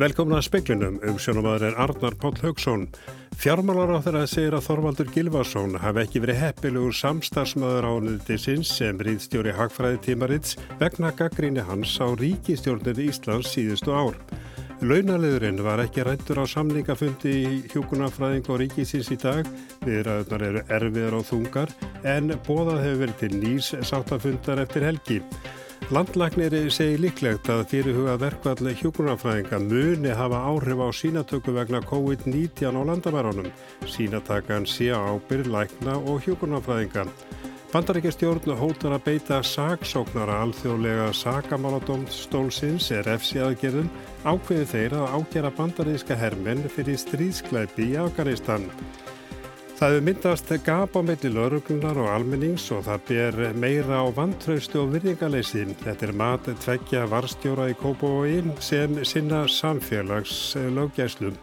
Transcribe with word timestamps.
Velkomna 0.00 0.38
að 0.38 0.46
speklinum, 0.46 0.94
umsjónumæður 1.04 1.66
er 1.66 1.74
Arnar 1.82 2.14
Páll 2.16 2.38
Haugsson. 2.40 2.86
Fjármálar 3.36 3.90
á 3.92 3.98
þeirra 4.00 4.22
segir 4.32 4.54
að 4.56 4.64
Þorvaldur 4.64 5.10
Gilvarsson 5.12 5.74
hafi 5.76 6.00
ekki 6.00 6.22
verið 6.24 6.38
heppilegur 6.40 6.96
samstagsmaður 6.96 7.88
ánöndi 7.90 8.38
sinns 8.40 8.70
sem 8.78 8.96
rýðstjóri 8.96 9.52
Hagfræði 9.58 10.00
tímarits 10.06 10.56
vegna 10.80 11.12
gaggríni 11.12 11.60
hans 11.68 11.98
á 12.00 12.08
ríkistjórnir 12.16 13.02
Íslands 13.10 13.52
síðustu 13.52 13.92
ár. 13.92 14.16
Launaliðurinn 14.80 15.60
var 15.60 15.84
ekki 15.84 16.08
rættur 16.08 16.40
á 16.40 16.48
samlingafundi 16.48 17.36
í 17.36 17.56
hjókunarfræðing 17.74 18.48
og 18.48 18.62
ríkisins 18.62 19.12
í 19.12 19.20
dag. 19.20 19.44
Viðræðunar 19.84 20.46
eru 20.48 20.64
erfiðar 20.80 21.20
og 21.20 21.28
þungar 21.28 21.76
en 22.04 22.34
bóðað 22.46 22.84
hefur 22.84 23.00
verið 23.04 23.18
til 23.22 23.40
nýs 23.40 23.72
sáttafundar 23.88 24.62
eftir 24.62 24.86
helgi. 24.88 25.18
Landlagnir 25.90 26.54
segir 26.70 27.00
líklegt 27.02 27.48
að 27.50 27.64
fyrirhuga 27.72 28.14
verkvalli 28.20 28.76
hjókunarfræðinga 28.78 29.58
muni 29.64 30.12
hafa 30.14 30.44
áhrif 30.52 30.82
á 30.86 30.88
sínatöku 30.94 31.54
vegna 31.56 31.80
COVID-19 31.82 32.78
á 32.78 32.82
landamærunum. 32.86 33.48
Sínatakan 33.90 34.68
sé 34.68 34.92
ábyrð 34.94 35.50
lækna 35.50 35.96
og 35.98 36.22
hjókunarfræðinga. 36.26 37.08
Bandaríkjastjórn 37.70 38.56
hóttar 38.58 38.96
að 38.96 39.04
beita 39.06 39.36
saksóknara 39.46 40.40
alþjóðlega 40.42 41.12
sakamáladómstólsins 41.14 42.88
er 42.94 43.06
efsi 43.12 43.38
aðgerðum 43.38 43.86
ákveði 44.26 44.64
þeir 44.72 44.96
að 44.98 45.12
ágjara 45.14 45.52
bandaríska 45.54 46.16
hermenn 46.18 46.66
fyrir 46.66 46.98
stríðskleipi 46.98 47.92
í 47.92 48.00
Afganistan. 48.02 48.66
Það 49.80 49.94
hefur 49.94 50.02
myndast 50.04 50.50
gap 50.60 50.92
á 50.92 51.00
meðli 51.00 51.28
lauruglunar 51.32 51.96
og 52.02 52.10
almennings 52.12 52.66
og 52.76 52.82
það 52.84 53.06
ber 53.08 53.38
meira 53.56 54.02
á 54.04 54.12
vantraustu 54.12 54.82
og 54.82 54.90
virðingaleysi. 54.92 55.62
Þetta 55.80 56.04
er 56.04 56.12
mat 56.20 56.50
tveggja 56.66 57.06
varstjóra 57.08 57.70
í 57.72 57.76
Kópavóin 57.80 58.52
sem 58.60 59.00
sinna 59.08 59.46
samfélags 59.48 60.52
löggæslum. 60.76 61.40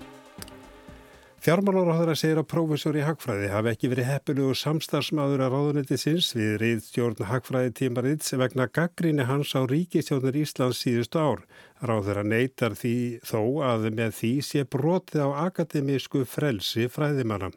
Fjármálaráður 1.42 2.14
að 2.14 2.22
segja 2.22 2.38
að 2.44 2.50
prófessor 2.54 3.02
í 3.02 3.08
Hagfræði 3.10 3.50
hafi 3.56 3.74
ekki 3.74 3.90
verið 3.96 4.12
heppilugu 4.12 4.62
samstarfsmaður 4.62 5.48
að 5.48 5.54
ráðuneti 5.58 5.98
sinns 5.98 6.30
við 6.38 6.60
reyðstjórn 6.62 7.30
Hagfræði 7.34 7.76
tímarits 7.82 8.38
vegna 8.38 8.70
gaggríni 8.70 9.26
hans 9.26 9.58
á 9.58 9.66
ríkistjórnur 9.66 10.38
Íslands 10.46 10.86
síðustu 10.86 11.26
ár. 11.26 11.48
Ráður 11.82 12.22
að 12.22 12.36
neytar 12.38 12.78
því 12.78 12.98
þó 13.26 13.40
að 13.74 13.94
með 13.98 14.20
því 14.22 14.36
sé 14.46 14.68
brotið 14.70 15.26
á 15.26 15.30
akademísku 15.50 16.28
frelsi 16.30 16.86
fræðimanna. 16.86 17.50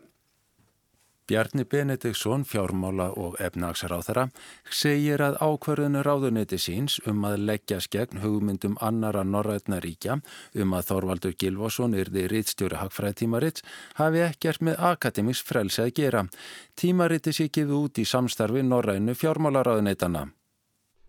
Bjarni 1.30 1.62
Benediktsson, 1.64 2.42
fjármála 2.44 3.12
og 3.14 3.36
efnagsráþara, 3.38 4.24
segir 4.66 5.22
að 5.22 5.36
ákvarðinu 5.38 6.00
ráðuneti 6.02 6.56
síns 6.58 6.96
um 7.06 7.22
að 7.28 7.44
leggjast 7.46 7.92
gegn 7.94 8.18
hugmyndum 8.24 8.74
annara 8.82 9.22
norrætnaríkja 9.22 10.16
um 10.58 10.72
að 10.74 10.88
Þorvaldur 10.88 11.36
Gilvason 11.38 11.92
yrði 11.94 12.24
rittstjóri 12.32 12.80
Hagfræðtímarits 12.80 13.62
hafi 14.00 14.24
ekkert 14.24 14.64
með 14.66 14.82
akademís 14.88 15.38
frelsi 15.46 15.84
að 15.84 15.92
gera. 16.00 16.22
Tímariti 16.74 17.30
sé 17.36 17.46
gefið 17.46 17.76
út 17.76 18.00
í 18.02 18.04
samstarfi 18.10 18.64
norrænu 18.66 19.14
fjármálaráðunetana. 19.14 20.24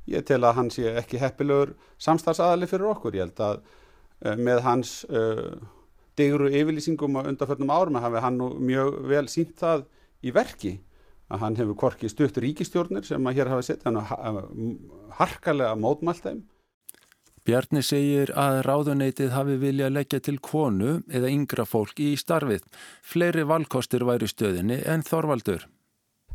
Ég 0.05 0.27
tel 0.29 0.43
að 0.45 0.59
hann 0.59 0.69
sé 0.75 0.91
ekki 1.01 1.17
heppilegur 1.23 1.71
samstarfsaðali 1.97 2.69
fyrir 2.69 2.91
okkur. 2.91 3.17
Ég 3.17 3.25
held 3.25 3.41
að 3.41 3.63
uh, 3.63 4.37
með 4.37 4.61
hans 4.67 4.93
uh, 5.09 5.57
digru 6.13 6.51
yfirlýsingum 6.53 7.17
á 7.17 7.25
undarförnum 7.25 7.73
árum 7.73 7.97
hafi 8.05 8.21
hann 8.21 8.37
mjög 8.69 9.01
vel 9.09 9.25
sínt 9.25 9.57
það 9.57 9.87
í 10.21 10.33
verki 10.35 10.77
að 11.31 11.43
hann 11.45 11.59
hefur 11.59 11.77
korki 11.85 12.09
stutt 12.11 12.39
ríkistjórnir 12.43 13.05
sem 13.07 13.27
að 13.27 13.39
hér 13.39 13.51
hafa 13.53 13.65
sett 13.65 13.85
hann 13.87 13.99
harkalega 15.19 15.75
mótmælt 15.79 16.25
þeim. 16.25 16.41
Bjarni 17.47 17.81
segir 17.81 18.29
að 18.37 18.59
ráðuneytið 18.67 19.31
hafi 19.33 19.55
vilja 19.57 19.87
leggja 19.89 20.19
til 20.21 20.37
konu 20.45 20.99
eða 21.09 21.31
yngra 21.33 21.65
fólk 21.65 21.97
í 22.03 22.13
starfið. 22.19 22.67
Fleiri 23.01 23.47
valkostir 23.49 24.05
væri 24.05 24.29
stöðinni 24.29 24.77
en 24.85 25.01
Þorvaldur. 25.07 25.65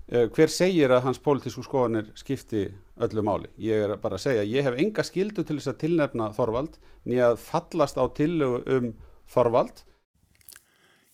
Eh, 0.06 0.26
hver 0.30 0.50
segir 0.50 0.90
að 0.94 1.04
hans 1.06 1.18
pólitísku 1.22 1.62
skoðanir 1.66 2.10
skipti 2.18 2.68
öllu 3.02 3.22
máli? 3.26 3.48
Ég 3.58 3.86
er 3.86 3.96
bara 4.02 4.18
að 4.18 4.26
segja 4.26 4.42
að 4.42 4.52
ég 4.54 4.66
hef 4.66 4.76
enga 4.82 5.04
skildu 5.06 5.42
til 5.42 5.58
þess 5.58 5.72
að 5.72 5.80
tilnefna 5.80 6.28
Þorvald 6.34 6.76
nýja 7.06 7.32
að 7.32 7.40
fallast 7.42 7.98
á 7.98 8.04
tillögu 8.14 8.60
um 8.76 8.92
Þorvald 9.30 9.82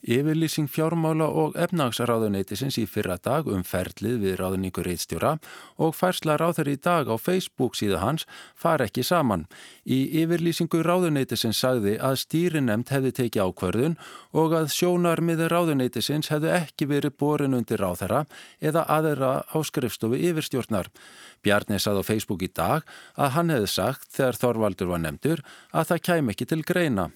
Yfirlýsing 0.03 0.67
fjármála 0.67 1.29
og 1.31 1.53
efnagsráðuneytisins 1.55 2.75
í 2.81 2.83
fyrra 2.91 3.15
dag 3.23 3.45
um 3.47 3.61
ferlið 3.63 4.17
við 4.19 4.33
ráðningu 4.41 4.83
reitstjóra 4.83 5.37
og 5.79 5.93
færsla 5.95 6.35
ráður 6.41 6.73
í 6.73 6.75
dag 6.75 7.07
á 7.07 7.15
Facebook 7.15 7.77
síðu 7.79 8.01
hans 8.01 8.25
far 8.59 8.83
ekki 8.83 9.05
saman. 9.07 9.45
Í 9.87 10.11
yfirlýsingu 10.25 10.83
ráðuneytisins 10.83 11.63
sagði 11.63 11.95
að 12.03 12.19
stýrinemt 12.25 12.91
hefði 12.91 13.13
tekið 13.21 13.47
ákverðun 13.47 13.97
og 14.35 14.57
að 14.59 14.69
sjónar 14.75 15.23
miður 15.23 15.55
ráðuneytisins 15.55 16.33
hefði 16.35 16.51
ekki 16.59 16.91
verið 16.91 17.15
borin 17.23 17.55
undir 17.55 17.79
ráðherra 17.79 18.25
eða 18.59 18.83
aðra 18.83 19.33
á 19.47 19.57
skrifstofu 19.63 20.19
yfirstjórnar. 20.19 20.91
Bjarni 21.39 21.79
sagði 21.79 22.03
á 22.03 22.09
Facebook 22.11 22.43
í 22.43 22.51
dag 22.51 22.83
að 23.15 23.35
hann 23.39 23.55
hefði 23.55 23.71
sagt 23.79 24.11
þegar 24.11 24.43
Þorvaldur 24.43 24.95
var 24.97 25.05
nefndur 25.07 25.47
að 25.71 25.93
það 25.93 26.07
kæm 26.11 26.35
ekki 26.35 26.51
til 26.51 26.63
greina. 26.67 27.13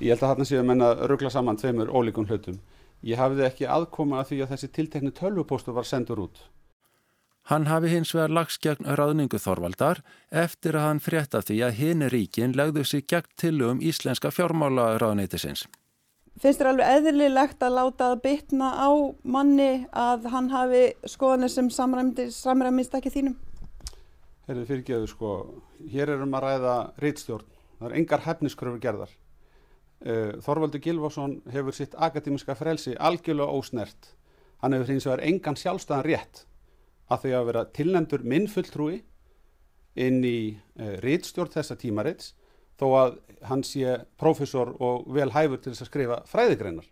Ég 0.00 0.14
held 0.14 0.22
að 0.22 0.32
þarna 0.32 0.48
séu 0.48 0.60
að 0.62 0.68
menna 0.70 0.94
ruggla 1.10 1.30
saman 1.30 1.58
tveimur 1.60 1.92
ólíkum 1.92 2.26
hlutum. 2.30 2.58
Ég 3.02 3.18
hafði 3.18 3.44
ekki 3.48 3.68
aðkoma 3.68 4.22
að 4.22 4.32
því 4.32 4.40
að 4.42 4.50
þessi 4.54 4.72
tiltekni 4.76 5.12
tölvupóstu 5.14 5.74
var 5.74 5.86
sendur 5.88 6.22
út. 6.24 6.40
Hann 7.50 7.66
hafi 7.66 7.90
hins 7.90 8.12
vegar 8.14 8.30
lagst 8.30 8.62
gegn 8.62 8.86
ráðningu 8.86 9.40
Þorvaldar 9.42 10.04
eftir 10.30 10.78
að 10.78 10.84
hann 10.86 11.00
frétta 11.02 11.40
því 11.42 11.56
að 11.66 11.78
hinn 11.80 12.04
ríkin 12.14 12.54
legðu 12.54 12.84
sig 12.86 13.08
gegn 13.10 13.32
tilum 13.36 13.80
íslenska 13.82 14.30
fjármála 14.30 14.92
ráðnýtisins. 15.02 15.66
Finnst 16.40 16.62
þér 16.62 16.70
alveg 16.70 16.92
eðlilegt 16.96 17.64
að 17.66 17.74
láta 17.76 18.12
að 18.12 18.22
bytna 18.24 18.68
á 18.78 18.90
manni 19.26 19.84
að 19.90 20.28
hann 20.32 20.52
hafi 20.54 20.84
skoðanir 21.10 21.52
sem 21.52 21.68
samræmist 21.70 22.94
ekki 22.96 23.12
þínum? 23.12 23.34
Herðu 24.46 24.64
fyrirgeðu 24.70 25.10
sko, 25.10 25.32
hér 25.90 26.14
erum 26.14 26.32
að 26.38 26.46
ræða 26.46 26.76
rítstjórn. 27.02 27.50
Það 27.78 27.90
er 27.90 27.98
engar 27.98 28.24
hefniskröfur 28.24 28.80
gerðar. 28.82 29.12
Eh, 30.02 30.34
Þorvaldur 30.42 30.82
Gilvarsson 30.82 31.36
hefur 31.52 31.74
sitt 31.76 31.94
akademiska 31.94 32.56
frelsi 32.58 32.96
algjörlega 32.98 33.54
ósnert. 33.54 34.14
Hann 34.62 34.74
hefur 34.74 34.90
hins 34.90 35.06
vegar 35.06 35.22
engan 35.26 35.58
sjálfstæðan 35.58 36.06
rétt 36.06 36.44
að 37.12 37.24
því 37.24 37.34
að 37.38 37.48
vera 37.50 37.64
tilnendur 37.76 38.24
minnfulltrúi 38.32 39.02
inn 40.00 40.22
í 40.24 40.38
uh, 40.80 40.94
rítstjórn 41.04 41.52
þessa 41.52 41.76
tímarits 41.76 42.32
þó 42.80 42.86
að 42.96 43.18
hann 43.50 43.62
sé 43.66 43.98
profesor 44.18 44.72
og 44.80 45.04
vel 45.12 45.28
hæfur 45.34 45.60
til 45.60 45.74
þess 45.74 45.84
að 45.84 45.90
skrifa 45.90 46.18
fræðigreinar. 46.30 46.88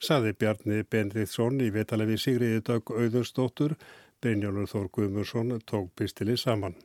Saði 0.00 0.32
Bjarni 0.36 0.82
Benriðsson 0.88 1.60
í 1.64 1.70
vitalefi 1.74 2.18
Sigriði 2.20 2.64
Dögg 2.64 2.94
Auðurstóttur, 2.94 3.76
Brynjólfur 4.20 4.72
Þór 4.72 4.90
Guðmursson 4.96 5.56
tók 5.68 5.92
pistilið 5.98 6.40
saman. 6.42 6.76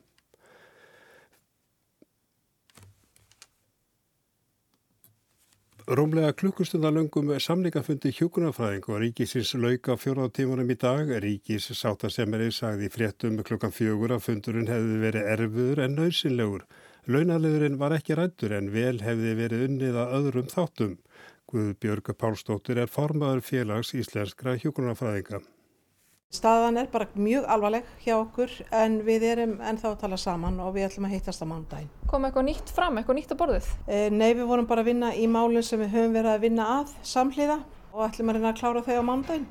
Rómlega 5.86 6.30
klukkustundalöngum 6.38 7.32
samlingafundi 7.42 8.12
hjókunarfræðing 8.14 8.84
og 8.86 9.00
ríkisins 9.02 9.50
lauka 9.58 9.96
fjóraðtímanum 9.98 10.68
í 10.70 10.76
dag. 10.78 11.08
Ríkis 11.24 11.66
sáttasemmerið 11.74 12.52
sagði 12.54 12.90
fréttum 12.94 13.40
klukkan 13.42 13.74
fjögur 13.74 14.14
að 14.14 14.22
fundurinn 14.28 14.70
hefði 14.70 15.00
verið 15.02 15.30
erfiður 15.32 15.82
en 15.82 15.96
nöysinlegur. 15.98 16.62
Launaleðurinn 17.10 17.80
var 17.80 17.96
ekki 17.96 18.14
rættur 18.14 18.54
en 18.54 18.70
vel 18.70 19.00
hefði 19.02 19.34
verið 19.40 19.64
unnið 19.66 19.98
að 20.04 20.14
öðrum 20.20 20.52
þáttum. 20.54 20.94
Guðbjörg 21.50 22.12
Pálsdóttir 22.14 22.78
er 22.78 22.92
formaður 22.92 23.42
félags 23.42 23.90
íslenskra 23.98 24.54
hjókunarfræðinga. 24.62 25.42
Staðan 26.32 26.78
er 26.80 26.86
bara 26.88 27.04
mjög 27.12 27.44
alvarleg 27.44 27.88
hjá 28.00 28.14
okkur 28.16 28.52
en 28.72 28.94
við 29.04 29.24
erum 29.28 29.50
ennþá 29.68 29.90
að 29.90 29.98
tala 30.00 30.16
saman 30.16 30.54
og 30.64 30.70
við 30.72 30.86
ætlum 30.86 31.04
að 31.04 31.10
hittast 31.12 31.42
á 31.44 31.46
mándaginn. 31.50 31.90
Kom 32.08 32.24
eitthvað 32.24 32.46
nýtt 32.46 32.70
fram, 32.72 32.96
eitthvað 32.96 33.18
nýtt 33.18 33.34
á 33.36 33.40
borðið? 33.42 33.66
E, 33.84 33.98
nei, 34.08 34.30
við 34.38 34.46
vorum 34.48 34.68
bara 34.70 34.80
að 34.80 34.88
vinna 34.88 35.10
í 35.12 35.26
málinn 35.28 35.66
sem 35.66 35.82
við 35.82 35.90
höfum 35.92 36.14
verið 36.16 36.32
að 36.32 36.46
vinna 36.46 36.68
að 36.78 36.94
samhliða 37.10 37.58
og 37.92 38.06
ætlum 38.06 38.32
að 38.32 38.38
reyna 38.38 38.52
að 38.54 38.62
klára 38.62 38.84
þau 38.86 38.96
á 38.96 39.04
mándaginn. 39.10 39.44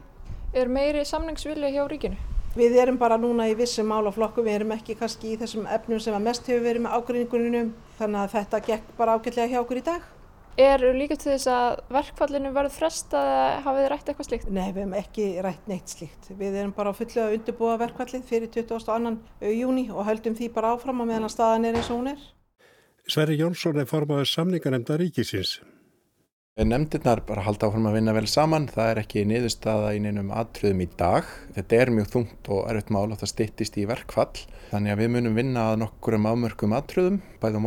Er 0.58 0.72
meiri 0.74 1.04
samningsvilja 1.06 1.70
hjá 1.76 1.84
ríkinu? 1.92 2.18
Við 2.58 2.80
erum 2.82 2.98
bara 2.98 3.20
núna 3.22 3.46
í 3.52 3.54
vissum 3.62 3.86
málaflokku, 3.94 4.42
við 4.42 4.58
erum 4.58 4.74
ekki 4.74 4.98
kannski 4.98 5.36
í 5.36 5.38
þessum 5.44 5.70
efnum 5.70 6.02
sem 6.02 6.18
að 6.18 6.26
mest 6.32 6.50
hefur 6.50 6.66
verið 6.66 6.88
með 6.88 6.98
ágrinningunum 6.98 7.70
þannig 8.02 8.26
að 8.26 8.34
þetta 8.40 8.64
gekk 8.72 8.90
bara 8.98 9.20
ágætlega 9.20 9.54
hjá 9.54 9.62
okkur 9.62 9.84
í 9.84 9.86
dag. 9.86 10.10
Er 10.60 10.82
líka 10.98 11.16
til 11.16 11.32
þess 11.32 11.48
að 11.48 11.80
verkfallinu 11.96 12.50
verður 12.52 12.74
frest 12.76 13.14
að 13.16 13.62
hafið 13.64 13.86
rætt 13.88 14.10
eitthvað 14.12 14.28
slíkt? 14.28 14.50
Nei, 14.52 14.68
við 14.76 14.82
hefum 14.82 14.96
ekki 15.00 15.28
rætt 15.46 15.68
neitt 15.72 15.94
slíkt. 15.94 16.32
Við 16.36 16.58
erum 16.60 16.74
bara 16.76 16.92
fullu 16.96 17.22
að 17.24 17.36
undirbúa 17.38 17.78
verkfallið 17.80 18.26
fyrir 18.28 18.50
22. 18.52 19.14
júni 19.56 19.86
og 19.94 20.04
höldum 20.10 20.36
því 20.36 20.50
bara 20.52 20.74
áfram 20.76 21.00
að 21.04 21.12
meðan 21.14 21.28
að 21.30 21.36
staðan 21.38 21.68
er 21.70 21.78
eins 21.80 21.92
og 21.92 22.02
hún 22.02 22.12
er. 22.12 22.26
Sverri 23.08 23.38
Jónsson 23.40 23.80
er 23.80 23.88
formaður 23.88 24.28
samningarnemnda 24.28 24.98
ríkisins. 25.00 25.62
Nemndirnar 26.60 27.24
bara 27.26 27.46
halda 27.46 27.70
áfram 27.70 27.88
að 27.88 27.96
vinna 27.96 28.14
vel 28.14 28.28
saman, 28.28 28.68
það 28.70 28.90
er 28.92 29.00
ekki 29.06 29.24
niðurstaða 29.26 29.94
í 29.96 30.02
neinum 30.04 30.34
atriðum 30.36 30.84
í 30.84 30.88
dag. 31.00 31.30
Þetta 31.56 31.80
er 31.80 31.92
mjög 31.96 32.10
þungt 32.12 32.50
og 32.52 32.68
erfitt 32.68 32.92
mál 32.92 33.08
og 33.08 33.22
það 33.22 33.32
stittist 33.32 33.80
í 33.80 33.88
verkfall. 33.88 34.36
Þannig 34.74 34.94
að 34.94 35.00
við 35.00 35.14
munum 35.16 35.40
vinna 35.40 35.70
að 35.72 35.80
nokkurum 35.86 36.28
afmörkum 36.28 36.76
atriðum, 36.76 37.22
bæða 37.40 37.64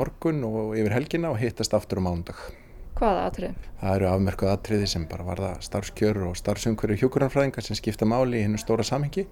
Hvaða 2.95 3.23
atriðum? 3.27 3.55
Það 3.81 3.97
eru 3.97 4.07
afmörkuð 4.07 4.51
atriði 4.53 4.87
sem 4.93 5.05
bara 5.11 5.25
varða 5.27 5.49
starfskjör 5.67 6.21
og 6.29 6.37
starfsumhverju 6.39 7.01
hjókurannfræðingar 7.01 7.67
sem 7.67 7.79
skipta 7.79 8.07
máli 8.07 8.39
í 8.39 8.45
hennu 8.45 8.61
stóra 8.63 8.87
samhengi 8.87 9.25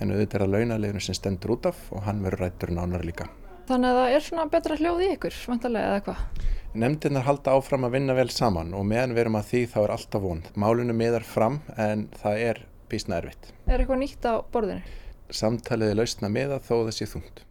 en 0.00 0.14
auðvitað 0.14 0.38
er 0.38 0.44
að 0.46 0.54
launaleginu 0.54 1.02
sem 1.04 1.18
stendur 1.18 1.52
út 1.56 1.68
af 1.68 1.82
og 1.92 2.06
hann 2.06 2.22
verður 2.24 2.46
rættur 2.46 2.72
nánar 2.72 3.04
líka. 3.04 3.28
Þannig 3.68 3.90
að 3.90 4.00
það 4.00 4.14
er 4.14 4.24
svona 4.24 4.46
betra 4.54 4.78
hljóð 4.80 5.04
í 5.04 5.10
ykkur, 5.18 5.36
vantarlega 5.52 5.90
eða 5.90 6.00
hvað? 6.08 6.48
Nemndirnar 6.80 7.26
halda 7.28 7.58
áfram 7.58 7.84
að 7.86 7.94
vinna 7.98 8.16
vel 8.16 8.30
saman 8.32 8.72
og 8.78 8.88
meðan 8.88 9.12
við 9.12 9.24
erum 9.26 9.38
að 9.42 9.52
því 9.52 9.62
þá 9.74 9.78
er 9.82 9.94
alltaf 9.98 10.24
von. 10.24 10.42
Málunum 10.54 10.98
miðar 11.02 11.26
fram 11.26 11.60
en 11.76 12.08
það 12.22 12.42
er 12.48 12.62
bísna 12.90 13.20
erfitt. 13.20 13.52
Er 13.68 13.82
eitthvað 13.82 14.02
nýtt 14.06 14.26
á 14.26 14.34
borðinu? 14.54 14.96
Samtalið 15.30 15.92
er 15.92 16.00
lausna 16.00 16.32
miða 16.32 16.58
þó 16.64 16.74
þessi 16.88 17.10
þungt. 17.12 17.44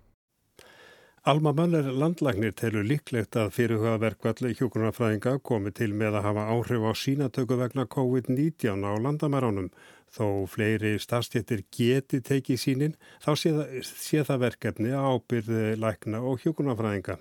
Alma 1.30 1.52
Möller 1.54 1.86
landlagnir 1.94 2.56
telur 2.58 2.86
líklegt 2.90 3.36
að 3.38 3.52
fyrirhuga 3.54 4.00
verkvalli 4.02 4.50
hjókunarfræðinga 4.58 5.36
komi 5.46 5.70
til 5.78 5.92
með 5.94 6.16
að 6.18 6.26
hafa 6.26 6.46
áhrif 6.56 6.88
á 6.90 6.94
sínatöku 6.98 7.58
vegna 7.60 7.86
COVID-19 7.96 8.81
á 8.81 8.94
landamæránum. 9.04 9.68
Þó 10.10 10.26
fleiri 10.50 10.96
stafstjættir 10.98 11.62
geti 11.70 12.24
tekið 12.26 12.62
sínin 12.64 12.98
þá 13.22 13.30
sé 13.38 13.54
það, 13.60 13.78
sé 13.86 14.24
það 14.26 14.42
verkefni 14.48 14.96
að 14.98 15.10
ábyrði 15.12 15.62
lækna 15.84 16.24
og 16.26 16.42
hjókunarfræðinga. 16.48 17.20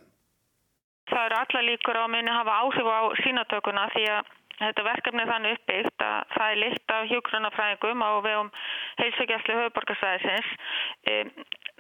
Það 1.13 1.25
eru 1.27 1.41
alla 1.43 1.65
líkur 1.69 2.01
á 2.01 2.03
að 2.07 2.13
muni 2.17 2.39
hafa 2.39 2.59
áhrif 2.65 2.89
á 2.89 3.01
sínatökuna 3.21 3.89
því 3.93 4.09
að 4.17 4.35
Þetta 4.59 4.83
verkefni 4.83 5.23
er 5.23 5.29
þannig 5.31 5.53
uppbyggt 5.55 6.03
að 6.03 6.33
það 6.35 6.53
er 6.53 6.57
litt 6.59 6.91
af 6.91 7.05
hjógrunafræðingum 7.13 8.01
á 8.03 8.11
vegum 8.25 8.49
heilsugjastlu 8.99 9.55
höfuborgarsvæðisins. 9.55 10.49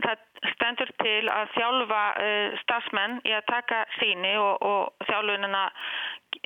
Það 0.05 0.25
stendur 0.53 0.91
til 1.03 1.31
að 1.33 1.51
þjálfa 1.57 2.03
starfsmenn 2.63 3.19
í 3.27 3.33
að 3.35 3.49
taka 3.51 3.83
síni 3.99 4.37
og, 4.39 4.63
og 4.63 5.09
þjálfunina 5.09 5.65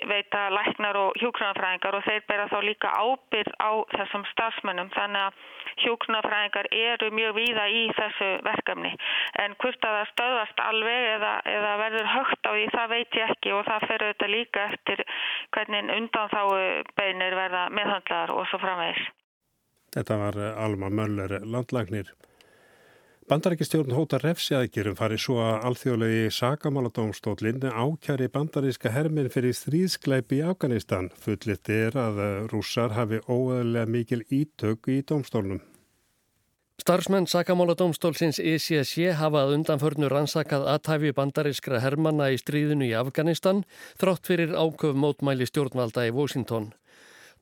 veita 0.08 0.46
læknar 0.50 0.96
og 0.96 1.16
hjógrunafræðingar 1.20 1.96
og 1.99 2.04
þeir 2.06 2.22
bera 2.28 2.46
þá 2.50 2.58
líka 2.64 2.90
ábyrð 2.96 3.52
á 3.60 3.70
þessum 3.93 4.25
starfsmennum. 4.31 4.90
Þannig 4.94 5.26
að 5.26 5.84
hjógrunafræðingar 5.84 6.69
eru 6.78 7.10
mjög 7.14 7.37
víða 7.38 7.66
í 7.69 7.82
þessu 7.99 8.31
verkefni. 8.46 8.93
En 9.43 9.56
hvort 9.62 9.88
að 9.88 9.96
það 9.98 10.10
stöðast 10.12 10.64
alveg 10.66 11.08
eða, 11.16 11.32
eða 11.56 11.72
verður 11.82 12.10
högt 12.16 12.48
á 12.48 12.50
því 12.52 12.66
það 12.76 12.93
veit 12.94 13.19
ég 13.20 13.34
ekki 13.37 13.55
og 13.56 13.64
það 13.69 13.88
fer 13.90 14.06
auðvitað 14.06 14.34
líka 14.37 14.66
eftir 14.70 15.05
hvernig 15.56 15.94
undan 15.98 16.32
þá 16.32 16.43
beinir 16.98 17.38
verða 17.38 17.64
meðhandlar 17.76 18.34
og 18.34 18.46
svo 18.50 18.62
framvegis. 18.62 19.08
Þetta 19.93 20.20
var 20.22 20.38
Alma 20.56 20.88
Möller 20.88 21.40
landlagnir. 21.44 22.14
Bandarækistjórn 23.32 23.94
hóta 23.96 24.19
refsiaðgjörum 24.20 24.96
farið 24.99 25.20
svo 25.23 25.38
að 25.40 25.62
alþjóðlegi 25.70 26.25
sakamáladómstólinn 26.37 27.62
ákjæri 27.64 28.26
bandaríska 28.29 28.90
herminn 28.93 29.31
fyrir 29.32 29.55
stríðskleipi 29.56 30.43
í 30.43 30.49
Afganistan. 30.50 31.08
Fullit 31.17 31.70
er 31.73 31.96
að 31.96 32.20
rússar 32.52 32.93
hafi 32.93 33.23
óöðlega 33.25 33.88
mikil 33.88 34.20
ítök 34.29 34.90
í 34.93 34.99
dómstólnum. 35.08 35.62
Starfsmenn 36.82 37.31
sakamáladómstólsins 37.32 38.43
ICC 38.43 39.17
hafa 39.17 39.46
að 39.46 39.56
undanförnu 39.56 40.12
rannsakað 40.12 40.69
aðtæfi 40.75 41.17
bandarískra 41.17 41.81
hermanna 41.81 42.29
í 42.34 42.37
stríðinu 42.43 42.90
í 42.90 42.94
Afganistan 43.00 43.64
þrátt 43.96 44.29
fyrir 44.29 44.52
áköf 44.52 44.93
mótmæli 44.93 45.49
stjórnvalda 45.49 46.05
í 46.05 46.12
Washington. 46.12 46.75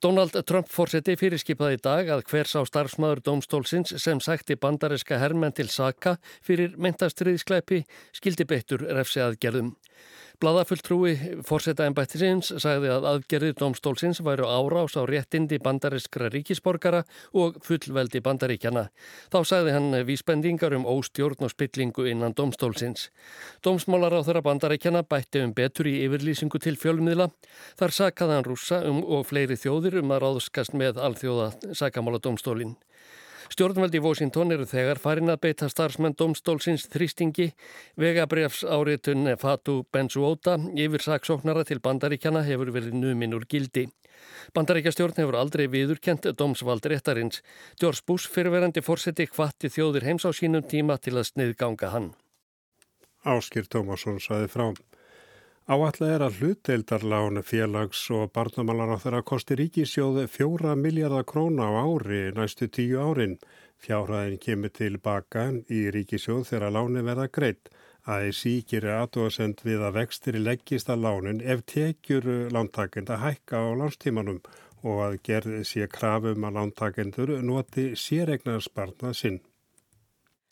Donald 0.00 0.32
Trump 0.48 0.70
fórseti 0.72 1.12
fyrirskipaði 1.20 1.76
í 1.76 1.80
dag 1.84 2.08
að 2.08 2.22
hver 2.30 2.48
sá 2.48 2.62
starfsmaður 2.64 3.20
dómstólsins 3.26 3.92
sem 4.00 4.20
sætti 4.24 4.56
bandariska 4.56 5.18
herrmenn 5.20 5.52
til 5.52 5.66
saka 5.68 6.14
fyrir 6.40 6.72
mentastriðskleipi 6.80 7.82
skildi 8.16 8.46
beittur 8.48 8.86
refsi 8.96 9.20
aðgerðum. 9.20 9.74
Blaðafulltrúi 10.40 11.10
fórseta 11.44 11.84
ennbættisins 11.84 12.48
sagði 12.62 12.88
að 12.94 13.06
aðgerðir 13.10 13.58
dómstólsins 13.60 14.22
væru 14.24 14.46
árás 14.48 14.94
á 14.96 15.04
réttindi 15.04 15.58
bandariskra 15.60 16.30
ríkisborgara 16.32 17.02
og 17.36 17.58
fullveldi 17.66 18.22
bandaríkjana. 18.24 18.86
Þá 19.28 19.38
sagði 19.50 19.74
hann 19.76 19.98
vísbendingar 20.08 20.72
um 20.78 20.88
óstjórn 20.88 21.44
og 21.44 21.52
spillingu 21.52 22.08
innan 22.08 22.32
dómstólsins. 22.32 23.10
Dómsmálar 23.60 24.16
á 24.16 24.24
þeirra 24.24 24.46
bandaríkjana 24.48 25.04
bætti 25.04 25.44
um 25.44 25.52
betur 25.52 25.92
í 25.92 25.98
yfirlýsingu 26.06 26.56
til 26.56 26.78
fjölmiðla. 26.80 27.28
Þar 27.76 27.98
sakaði 28.00 28.38
hann 28.38 28.48
rúsa 28.48 28.80
um 28.88 29.04
og 29.04 29.28
fleiri 29.28 29.60
þjóðir 29.60 30.00
um 30.00 30.16
að 30.16 30.24
ráðskast 30.24 30.72
með 30.72 31.04
alþjóða 31.04 31.52
sakamála 31.76 32.16
dómstólinn. 32.24 32.78
Stjórnvaldi 33.50 33.98
í 33.98 34.02
Washington 34.04 34.54
eru 34.54 34.62
þegar 34.68 35.00
farin 35.02 35.32
að 35.32 35.40
beita 35.42 35.66
starfsmenn 35.70 36.14
domstólsins 36.14 36.84
þrýstingi 36.92 37.48
vegabrefs 37.98 38.62
áritun 38.62 39.26
Fatu 39.42 39.80
Bensuota 39.90 40.54
yfir 40.78 41.02
saksóknara 41.02 41.64
til 41.66 41.80
bandaríkjana 41.82 42.44
hefur 42.46 42.70
verið 42.76 42.94
numin 42.94 43.34
úr 43.34 43.48
gildi. 43.50 43.88
Bandaríkjastjórn 44.54 45.18
hefur 45.18 45.40
aldrei 45.40 45.66
viðurkent 45.72 46.30
domsvald 46.38 46.86
réttarins. 46.92 47.42
George 47.80 48.06
Bush 48.06 48.30
fyrirverandi 48.30 48.84
fórseti 48.86 49.26
hvatti 49.26 49.72
þjóðir 49.72 50.06
heims 50.06 50.28
á 50.28 50.30
sínum 50.30 50.62
tíma 50.62 51.00
til 51.02 51.16
að 51.18 51.32
sniðganga 51.32 51.90
hann. 51.90 52.12
Áskir 53.26 53.66
Tómasson 53.66 54.22
saði 54.22 54.46
frá. 54.52 54.70
Áallega 55.70 56.14
er 56.16 56.22
að 56.26 56.38
hlutdeildarlánu 56.40 57.44
félags 57.46 58.00
og 58.10 58.32
barnamálar 58.34 58.90
á 58.90 58.98
þeirra 58.98 59.20
kosti 59.22 59.54
ríkisjóð 59.60 60.16
fjóra 60.26 60.72
miljardar 60.74 61.22
króna 61.22 61.68
á 61.70 61.78
ári 61.86 62.32
næstu 62.34 62.66
tíu 62.66 62.98
árin. 62.98 63.36
Fjárhæðin 63.78 64.40
kemur 64.42 64.72
tilbaka 64.74 65.44
í 65.70 65.84
ríkisjóð 65.94 66.42
þegar 66.48 66.74
láni 66.74 67.04
verða 67.06 67.28
greitt. 67.30 67.70
ASI 68.02 68.56
gerir 68.66 68.96
aðdóðsend 68.96 69.62
við 69.62 69.84
að 69.86 70.00
vextir 70.00 70.40
leggist 70.42 70.90
að 70.90 71.04
lánin 71.06 71.38
ef 71.54 71.62
tekjur 71.70 72.26
lántakenda 72.50 73.20
hækka 73.22 73.62
á 73.62 73.70
lánstímanum 73.78 74.42
og 74.82 75.04
að 75.06 75.20
gerð 75.30 75.60
sé 75.70 75.86
krafum 75.86 76.50
að 76.50 76.58
lántakendur 76.58 77.36
noti 77.46 77.92
sérregnarspartna 77.94 79.14
sinn. 79.14 79.38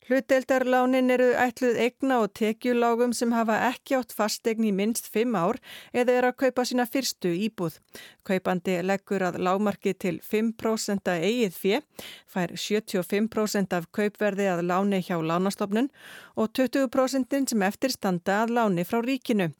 Hlutdeildarlánin 0.08 1.10
eru 1.12 1.26
ætluð 1.36 1.76
egna 1.84 2.22
og 2.24 2.30
tekjulágum 2.38 3.10
sem 3.12 3.32
hafa 3.36 3.58
ekki 3.66 3.98
átt 3.98 4.14
fastegn 4.16 4.64
í 4.64 4.70
minst 4.72 5.10
fimm 5.12 5.34
ár 5.36 5.58
eða 5.92 6.14
er 6.14 6.26
að 6.30 6.38
kaupa 6.42 6.64
sína 6.64 6.86
fyrstu 6.88 7.28
íbúð. 7.36 7.76
Kaupandi 8.24 8.78
leggur 8.88 9.26
að 9.26 9.36
lámarki 9.44 9.92
til 9.92 10.14
5% 10.24 11.12
eigið 11.12 11.58
fjö, 11.60 11.82
fær 12.24 12.56
75% 12.56 13.76
af 13.76 13.90
kaupverði 13.92 14.48
að 14.54 14.64
láni 14.70 15.02
hjá 15.04 15.20
lánastofnun 15.20 15.92
og 16.40 16.56
20% 16.56 17.52
sem 17.52 17.68
eftir 17.68 17.92
standa 17.92 18.40
að 18.46 18.56
láni 18.62 18.88
frá 18.88 19.02
ríkinu. 19.04 19.52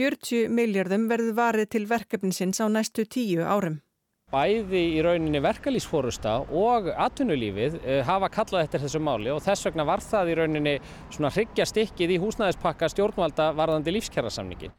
40 0.00 0.48
miljardum 0.48 1.10
verður 1.12 1.36
varið 1.44 1.72
til 1.76 1.84
verkefninsins 1.92 2.64
á 2.64 2.72
næstu 2.72 3.04
tíu 3.04 3.44
árum. 3.44 3.82
Bæði 4.30 4.80
í 4.94 4.98
rauninni 5.02 5.40
verkalýsfórusta 5.42 6.36
og 6.54 6.86
atvinnulífið 6.94 7.80
hafa 8.06 8.28
kallað 8.30 8.68
eftir 8.68 8.84
þessu 8.84 9.00
máli 9.02 9.32
og 9.34 9.40
þess 9.42 9.66
vegna 9.66 9.86
var 9.88 10.04
það 10.04 10.30
í 10.30 10.36
rauninni 10.38 10.74
svona 11.10 11.32
hryggja 11.34 11.66
stikkið 11.66 12.12
í 12.14 12.18
húsnæðispakka 12.22 12.92
stjórnvalda 12.92 13.48
varðandi 13.58 13.96
lífskjærasamningin. 13.96 14.70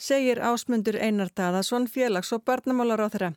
Segir 0.00 0.38
ásmundur 0.40 0.96
Einar 0.96 1.28
Daðarsson 1.36 1.88
félags- 1.90 2.30
og 2.32 2.44
barnamálar 2.46 3.02
á 3.02 3.08
þeirra. 3.10 3.32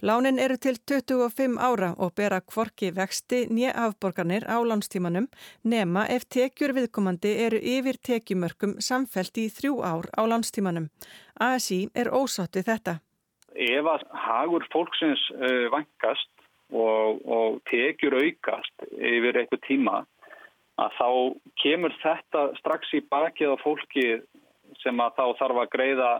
Lánin 0.00 0.38
eru 0.38 0.56
til 0.56 0.78
25 0.78 1.58
ára 1.58 1.90
og 1.98 2.14
bera 2.14 2.40
kvorki 2.40 2.92
vexti 2.94 3.48
nýja 3.50 3.74
afborgarnir 3.74 4.46
á 4.48 4.56
lánstímanum 4.62 5.26
nema 5.64 6.06
ef 6.06 6.24
tekjur 6.24 6.72
viðkomandi 6.72 7.34
eru 7.48 7.58
yfir 7.58 7.98
tekjumörkum 7.98 8.78
samfelt 8.80 9.36
í 9.36 9.50
þrjú 9.50 9.82
ár 9.82 10.06
á 10.14 10.22
lánstímanum. 10.22 10.88
ASI 11.40 11.90
er 11.94 12.14
ósátt 12.14 12.54
við 12.54 12.70
þetta. 12.70 13.00
Ef 13.56 13.88
að 13.88 14.04
hagur 14.26 14.66
fólksins 14.72 15.22
uh, 15.36 15.66
vankast 15.72 16.28
og, 16.72 17.22
og 17.24 17.58
tekjur 17.70 18.18
aukast 18.20 18.86
yfir 18.98 19.40
eitthvað 19.40 19.64
tíma 19.66 19.96
að 20.76 20.96
þá 20.98 21.08
kemur 21.62 21.94
þetta 22.02 22.42
strax 22.60 22.92
í 22.96 23.00
bakið 23.08 23.54
á 23.54 23.56
fólki 23.62 24.06
sem 24.82 25.00
að 25.00 25.16
þá 25.16 25.24
þarf 25.40 25.62
að 25.62 25.72
greiða 25.72 26.10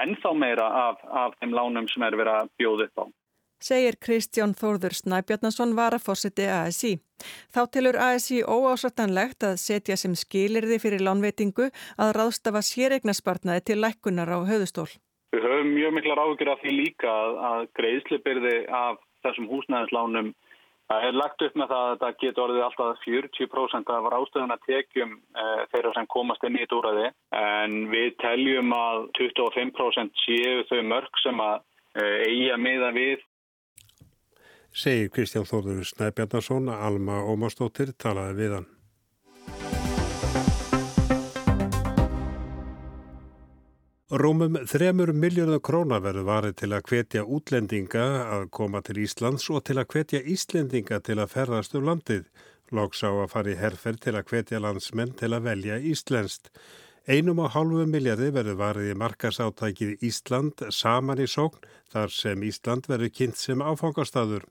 ennþá 0.00 0.32
meira 0.34 0.66
af, 0.88 1.02
af 1.06 1.34
þeim 1.38 1.54
lánum 1.54 1.88
sem 1.90 2.02
er 2.06 2.16
verið 2.18 2.40
að 2.40 2.52
bjóða 2.58 2.86
upp 2.88 3.02
á. 3.02 3.04
Segir 3.60 3.98
Kristján 4.00 4.54
Þórður 4.56 4.94
Snæbjarnason 4.96 5.74
var 5.76 5.92
að 5.92 6.06
fórseti 6.06 6.46
ASI. 6.48 6.94
Þá 7.52 7.60
tilur 7.74 7.98
ASI 8.00 8.40
óásvartanlegt 8.40 9.44
að 9.44 9.58
setja 9.60 9.98
sem 10.00 10.14
skilirði 10.16 10.78
fyrir 10.80 11.04
lánveitingu 11.04 11.68
að 12.00 12.14
ráðstafa 12.16 12.64
séregnaspartnaði 12.64 13.66
til 13.68 13.78
lækkunar 13.84 14.32
á 14.32 14.40
höðustól. 14.48 14.88
Við 15.30 15.46
höfum 15.46 15.74
mjög 15.76 15.92
miklar 15.94 16.20
áhugir 16.24 16.50
af 16.50 16.62
því 16.62 16.72
líka 16.74 17.10
að, 17.10 17.36
að 17.50 17.66
greiðslubyrði 17.78 18.54
af 18.74 19.02
þessum 19.24 19.46
húsnæðislánum 19.50 20.32
það 20.90 21.06
er 21.06 21.18
lagt 21.20 21.44
upp 21.46 21.58
með 21.60 21.70
það 21.70 21.90
að 21.90 22.00
það 22.00 22.16
getur 22.22 22.44
orðið 22.44 22.64
alltaf 22.66 23.04
40% 23.04 23.92
af 23.94 24.08
rástöðuna 24.14 24.56
tekjum 24.64 25.12
e, 25.14 25.44
þeirra 25.70 25.92
sem 25.94 26.08
komast 26.10 26.46
inn 26.48 26.58
í 26.58 26.64
þetta 26.64 26.80
úræði 26.80 27.10
en 27.40 27.76
við 27.92 28.08
teljum 28.24 28.74
að 28.74 29.06
25% 29.20 30.24
séu 30.24 30.64
þau 30.70 30.80
mörg 30.90 31.22
sem 31.22 31.44
að 31.46 31.62
eigi 32.00 32.50
að 32.54 32.64
miða 32.64 32.90
við. 32.94 33.22
Segir 34.70 35.14
Kristján 35.14 35.46
Þórður 35.46 35.86
Snæbjarnarsson 35.88 36.70
Alma 36.74 37.22
Ómarsdóttir 37.26 37.94
talaði 37.98 38.38
við 38.38 38.58
hann. 38.58 38.68
Rúmum 44.10 44.56
þremur 44.66 45.12
miljónu 45.14 45.60
króna 45.62 46.00
verður 46.02 46.24
varið 46.26 46.54
til 46.58 46.68
að 46.74 46.88
hvetja 46.90 47.20
útlendinga 47.22 48.06
að 48.34 48.48
koma 48.50 48.80
til 48.82 48.96
Íslands 49.04 49.44
og 49.54 49.62
til 49.68 49.76
að 49.78 49.86
hvetja 49.94 50.20
Íslendinga 50.32 50.98
til 51.06 51.20
að 51.22 51.30
ferðast 51.30 51.76
um 51.78 51.86
landið. 51.86 52.24
Lóks 52.74 53.04
á 53.06 53.10
að 53.14 53.30
fara 53.30 53.54
í 53.54 53.54
herfer 53.60 54.02
til 54.02 54.16
að 54.18 54.26
hvetja 54.32 54.58
landsmenn 54.66 55.14
til 55.14 55.30
að 55.30 55.46
velja 55.46 55.78
Íslenskt. 55.92 56.50
Einum 57.06 57.38
og 57.38 57.54
hálfu 57.54 57.86
miljardi 57.86 58.34
verður 58.34 58.58
varið 58.58 58.90
í 58.90 58.98
markasátækið 58.98 60.04
Ísland 60.10 60.66
saman 60.74 61.22
í 61.22 61.30
sókn 61.30 61.70
þar 61.94 62.10
sem 62.10 62.42
Ísland 62.50 62.90
verður 62.90 63.14
kynnt 63.14 63.38
sem 63.38 63.62
áfangastadur. 63.62 64.42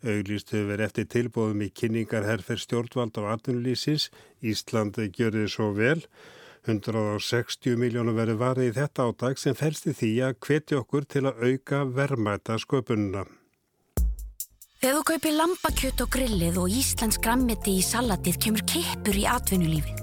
Auglýst 0.00 0.56
hefur 0.56 0.72
verið 0.72 0.88
eftir 0.88 1.12
tilbúðum 1.12 1.66
í 1.68 1.68
kynningar 1.68 2.24
herfer 2.24 2.56
stjórnvald 2.56 3.20
á 3.20 3.36
atvinnulísins. 3.36 4.08
Ísland 4.40 4.96
gjör 4.96 5.36
þið 5.36 5.52
svo 5.52 5.74
vel. 5.76 6.00
160 6.62 7.74
miljónu 7.74 8.14
verið 8.14 8.38
varið 8.38 8.68
í 8.68 8.74
þetta 8.76 9.06
átak 9.10 9.40
sem 9.42 9.54
fælst 9.58 9.88
í 9.90 9.94
því 9.98 10.10
að 10.28 10.36
hvetja 10.46 10.78
okkur 10.78 11.06
til 11.10 11.24
að 11.26 11.40
auka 11.48 11.84
verðmæta 11.90 12.58
sköpununa. 12.62 13.24
Þegar 14.82 14.96
þú 14.98 15.02
kaupir 15.06 15.34
lambakjött 15.38 16.00
og 16.02 16.08
grillið 16.10 16.56
og 16.62 16.72
Íslands 16.74 17.18
grammiti 17.22 17.76
í 17.78 17.82
salatið 17.86 18.38
kemur 18.42 18.64
kippur 18.70 19.18
í 19.18 19.26
atvinnulífið. 19.30 20.00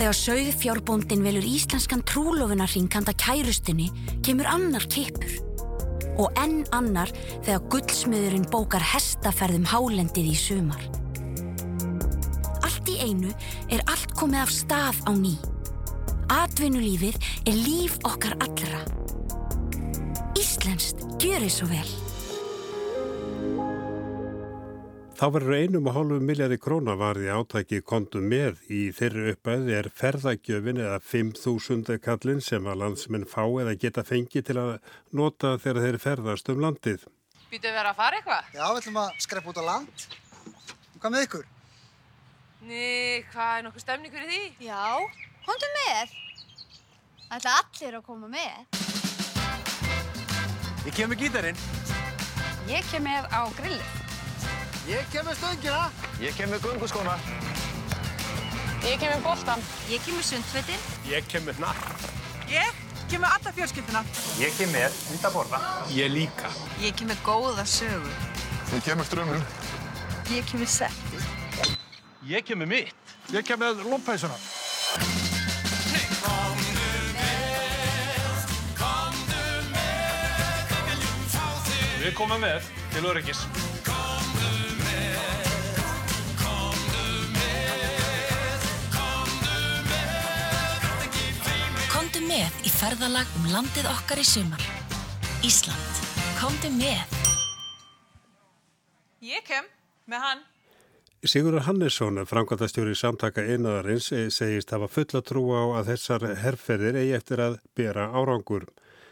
Þegar 0.00 0.16
sögðfjárbóndin 0.16 1.24
velur 1.24 1.44
íslenskan 1.44 2.00
trúlofunarring 2.08 2.88
handa 2.92 3.12
kærustinni 3.12 3.90
kemur 4.24 4.48
annar 4.48 4.84
kippur. 4.88 5.34
Og 6.16 6.32
enn 6.40 6.62
annar 6.76 7.12
þegar 7.44 7.68
guldsmiðurinn 7.72 8.48
bókar 8.52 8.84
hestaferðum 8.94 9.68
hálendið 9.68 10.32
í 10.32 10.36
sumar. 10.36 10.80
Allt 12.64 12.88
í 12.88 12.96
einu 13.04 13.32
er 13.68 13.84
allt 13.84 14.16
komið 14.16 14.46
af 14.46 14.54
stað 14.56 15.04
á 15.04 15.12
ný. 15.12 15.36
Atvinnulífið 16.30 17.16
er 17.50 17.56
líf 17.58 17.96
okkar 18.06 18.36
allra. 18.38 18.84
Íslenskt, 20.38 21.00
gjör 21.18 21.42
þið 21.42 21.50
svo 21.50 21.66
vel. 21.66 21.88
Þá 25.18 25.24
verður 25.34 25.56
einum 25.58 25.88
og 25.90 25.96
hálfu 25.96 26.18
miljari 26.22 26.58
króna 26.62 26.94
varði 27.00 27.32
átæki 27.34 27.80
kontum 27.82 28.28
með 28.30 28.60
í 28.70 28.84
þeirri 28.94 29.32
uppæði 29.34 29.74
er 29.80 29.88
ferðagjöfin 29.90 30.78
eða 30.84 31.00
5.000 31.02 31.98
kallin 32.04 32.38
sem 32.46 32.68
að 32.70 32.78
landsmenn 32.84 33.26
fá 33.26 33.42
eða 33.48 33.74
geta 33.82 34.04
fengið 34.06 34.46
til 34.52 34.56
að 34.62 34.70
nota 35.10 35.56
þegar 35.58 35.82
þeir 35.88 35.98
ferðast 36.04 36.52
um 36.54 36.62
landið. 36.62 37.08
Býtu 37.50 37.72
að 37.72 37.80
vera 37.80 37.90
að 37.90 37.98
fara 38.04 38.20
eitthvað? 38.20 38.54
Já, 38.54 38.62
við 38.68 38.78
ætlum 38.84 39.00
að 39.02 39.18
skrepa 39.26 39.50
út 39.50 39.58
á 39.58 39.64
land. 39.66 40.06
Hvað 40.94 41.16
með 41.16 41.26
ykkur? 41.26 41.50
Ný, 42.70 42.86
hvað 43.34 43.52
er 43.56 43.66
nokkuð 43.66 43.84
stemning 43.84 44.14
fyrir 44.14 44.30
því? 44.30 44.70
Já, 44.70 44.78
komdu 45.46 45.70
með. 45.76 46.12
Ætla 47.30 47.56
allir 47.60 47.96
að 47.98 48.04
koma 48.06 48.30
með. 48.30 48.78
Ég 50.86 50.94
kem 50.96 51.10
með 51.12 51.24
gítarinn. 51.24 51.58
Ég 52.70 52.86
kem 52.90 53.04
með 53.06 53.26
á 53.30 53.40
grillið. 53.58 53.96
Ég 54.88 55.08
kem 55.12 55.26
með 55.28 55.36
stöngina. 55.38 55.82
Ég 56.22 56.36
kem 56.36 56.50
með 56.50 56.64
gunguskóna. 56.66 57.16
Ég 58.80 58.96
kem 58.98 59.10
með 59.12 59.24
boltan. 59.26 59.64
Ég 59.90 60.02
kem 60.04 60.16
með 60.16 60.28
sundfettin. 60.30 60.86
Ég 61.10 61.26
kem 61.28 61.44
með 61.46 61.60
natt. 61.62 62.06
Ég 62.50 62.78
kem 63.10 63.20
með 63.22 63.36
alla 63.36 63.52
fjölskylduna. 63.58 64.04
Ég 64.40 64.56
kem 64.56 64.72
með 64.74 64.96
hundaborða. 65.10 65.60
Ég 65.94 66.10
líka. 66.14 66.50
Ég 66.82 66.96
kem 66.96 67.12
með 67.12 67.20
góða 67.26 67.66
sögu. 67.68 68.14
Ég 68.72 68.86
kem 68.86 68.98
með 68.98 69.10
strömmur. 69.10 69.44
Ég 70.30 70.48
kem 70.48 70.64
með 70.64 70.72
setti. 70.78 71.22
Ég 72.30 72.46
kem 72.46 72.64
með 72.64 72.72
mitt. 72.74 73.14
Ég 73.34 73.46
kem 73.46 73.60
með 73.60 73.84
lómpæsuna. 73.86 74.40
Við 82.00 82.14
komum 82.16 82.40
með 82.40 82.64
til 82.94 83.02
öryggis. 83.04 83.42
Komdu 91.92 92.22
með 92.24 92.56
í 92.64 92.72
ferðalag 92.72 93.34
um 93.36 93.50
landið 93.52 93.90
okkar 93.92 94.22
í 94.22 94.24
sumar. 94.24 94.64
Ísland. 95.44 96.00
Komdu 96.40 96.72
með. 96.78 97.04
Ég 99.20 99.44
kem 99.44 99.68
með 100.08 100.24
hann. 100.24 100.44
Sigurður 101.20 101.66
Hannesson, 101.68 102.24
framkvæmtastjóri 102.24 102.96
samtaka 102.96 103.44
einaðarins, 103.44 104.08
segist 104.32 104.72
hafa 104.72 104.88
fulla 104.88 105.20
trú 105.20 105.50
á 105.52 105.68
að 105.82 105.92
þessar 105.92 106.30
herrferðir 106.46 106.96
eigi 107.02 107.18
eftir 107.20 107.44
að 107.44 107.60
bera 107.76 108.08
árangur. 108.16 108.70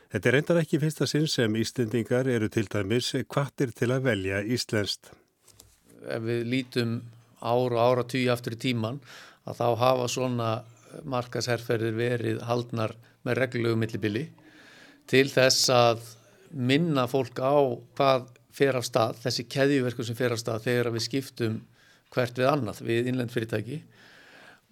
Þetta 0.09 0.29
er 0.29 0.35
reyndar 0.39 0.59
ekki 0.63 0.79
fyrsta 0.81 1.05
sinn 1.05 1.27
sem 1.29 1.57
Íslendingar 1.61 2.29
eru 2.33 2.49
til 2.49 2.65
dæmis 2.73 3.11
kvartir 3.29 3.75
til 3.77 3.91
að 3.93 4.07
velja 4.07 4.39
Íslenskt. 4.41 5.11
Ef 6.09 6.23
við 6.25 6.47
lítum 6.49 6.95
ár 7.45 7.75
og 7.75 7.83
ára 7.83 8.05
tíu 8.09 8.31
aftur 8.33 8.57
í 8.57 8.61
tíman 8.63 9.03
að 9.45 9.59
þá 9.61 9.67
hafa 9.83 10.07
svona 10.09 10.49
markasherrferðir 11.05 11.99
verið 11.99 12.41
haldnar 12.49 12.95
með 13.29 13.37
reglulegu 13.43 13.77
millibili 13.77 14.23
til 15.13 15.27
þess 15.29 15.69
að 15.75 16.01
minna 16.57 17.05
fólk 17.11 17.43
á 17.45 17.61
hvað 17.99 18.31
fer 18.59 18.79
af 18.81 18.87
stað, 18.89 19.19
þessi 19.21 19.45
keðjuverku 19.53 20.07
sem 20.09 20.17
fer 20.17 20.33
af 20.33 20.41
stað 20.41 20.65
þegar 20.71 20.93
við 20.95 21.05
skiptum 21.05 21.59
hvert 22.15 22.41
við 22.41 22.49
annað 22.49 22.81
við 22.89 23.11
innlend 23.13 23.35
fyrirtæki 23.35 23.83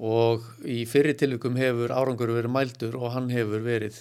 og 0.00 0.48
í 0.64 0.84
fyrir 0.88 1.16
tilvikum 1.20 1.60
hefur 1.60 1.92
árangur 1.92 2.32
verið 2.38 2.56
mældur 2.56 2.96
og 2.96 3.12
hann 3.12 3.28
hefur 3.32 3.60
verið 3.64 4.00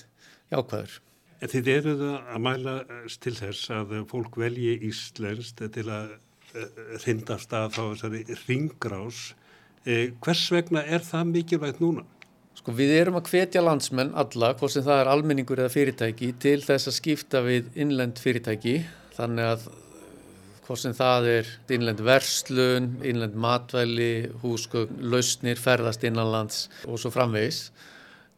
jákvæður. 0.55 1.01
En 1.43 1.51
þið 1.51 1.71
eruð 1.73 2.03
að 2.09 2.41
mæla 2.41 2.75
til 3.21 3.35
þess 3.35 3.71
að 3.75 3.95
fólk 4.11 4.37
velji 4.39 4.77
íslenskt 4.87 5.63
til 5.75 5.87
að 5.91 6.15
hrindast 7.03 7.53
að 7.53 7.71
þá 7.75 7.81
þessari 7.83 8.21
ringgrás. 8.45 9.21
Hvers 9.85 10.43
vegna 10.53 10.83
er 10.87 11.03
það 11.05 11.31
mikilvægt 11.33 11.81
núna? 11.83 12.05
Sko 12.55 12.71
við 12.73 12.93
erum 12.95 13.17
að 13.19 13.33
hvetja 13.33 13.61
landsmenn 13.61 14.13
alla, 14.15 14.53
hvort 14.55 14.73
sem 14.73 14.85
það 14.85 15.01
er 15.01 15.09
almenningur 15.11 15.59
eða 15.59 15.73
fyrirtæki, 15.73 16.31
til 16.41 16.61
þess 16.63 16.87
að 16.89 16.95
skipta 17.01 17.41
við 17.45 17.67
innlend 17.83 18.21
fyrirtæki. 18.23 18.77
Þannig 19.17 19.49
að 19.51 19.67
hvort 20.65 20.81
sem 20.81 20.95
það 20.97 21.27
er 21.33 21.51
innlend 21.75 22.01
verslun, 22.07 22.87
innlend 23.05 23.35
matvæli, 23.37 24.31
húsgögn, 24.41 25.03
lausnir, 25.11 25.59
ferðast 25.61 26.07
innanlands 26.07 26.65
og 26.87 26.97
svo 27.03 27.11
framvegis. 27.13 27.67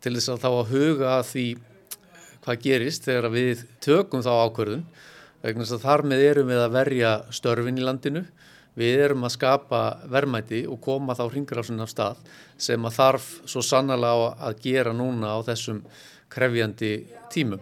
Til 0.04 0.18
þess 0.18 0.34
að 0.34 0.44
þá 0.44 0.50
að 0.50 0.74
huga 0.74 1.14
að 1.14 1.26
því 1.30 1.46
hvað 2.48 2.64
gerist 2.64 3.08
þegar 3.08 3.30
við 3.34 3.64
tökum 3.84 4.24
þá 4.24 4.32
ákvörðun. 4.48 4.84
Vegna 5.44 5.66
þess 5.66 5.76
að 5.76 5.86
þar 5.86 6.04
með 6.08 6.24
erum 6.32 6.52
við 6.52 6.62
að 6.64 6.76
verja 6.78 7.14
störfin 7.36 7.80
í 7.80 7.84
landinu. 7.84 8.24
Við 8.78 9.02
erum 9.08 9.26
að 9.26 9.34
skapa 9.34 9.82
verðmæti 10.08 10.62
og 10.70 10.80
koma 10.86 11.16
þá 11.18 11.26
hringrásun 11.28 11.84
af 11.84 11.92
stað 11.92 12.22
sem 12.62 12.86
að 12.86 12.96
þarf 12.98 13.28
svo 13.50 13.64
sannlega 13.66 14.30
að 14.48 14.62
gera 14.64 14.94
núna 14.96 15.34
á 15.34 15.40
þessum 15.48 15.82
krefjandi 16.32 16.94
tímum. 17.34 17.62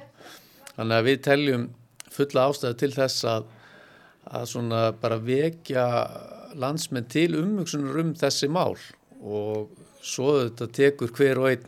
Þannig 0.75 0.98
að 0.98 1.08
við 1.10 1.22
teljum 1.25 1.68
fulla 2.12 2.50
ástæðu 2.50 2.80
til 2.82 2.92
þess 2.96 3.27
að 3.32 3.51
að 4.25 4.48
svona 4.50 4.80
bara 4.98 5.20
vekja 5.22 5.86
landsmenn 6.58 7.08
til 7.12 7.32
umvöksunar 7.38 8.00
um 8.01 8.13
þessi 8.18 8.50
mál. 8.51 8.75
Og 9.22 9.72
svo 10.06 10.39
þetta 10.42 10.70
tekur 10.74 11.13
hver 11.15 11.42
og 11.42 11.51
einn 11.51 11.68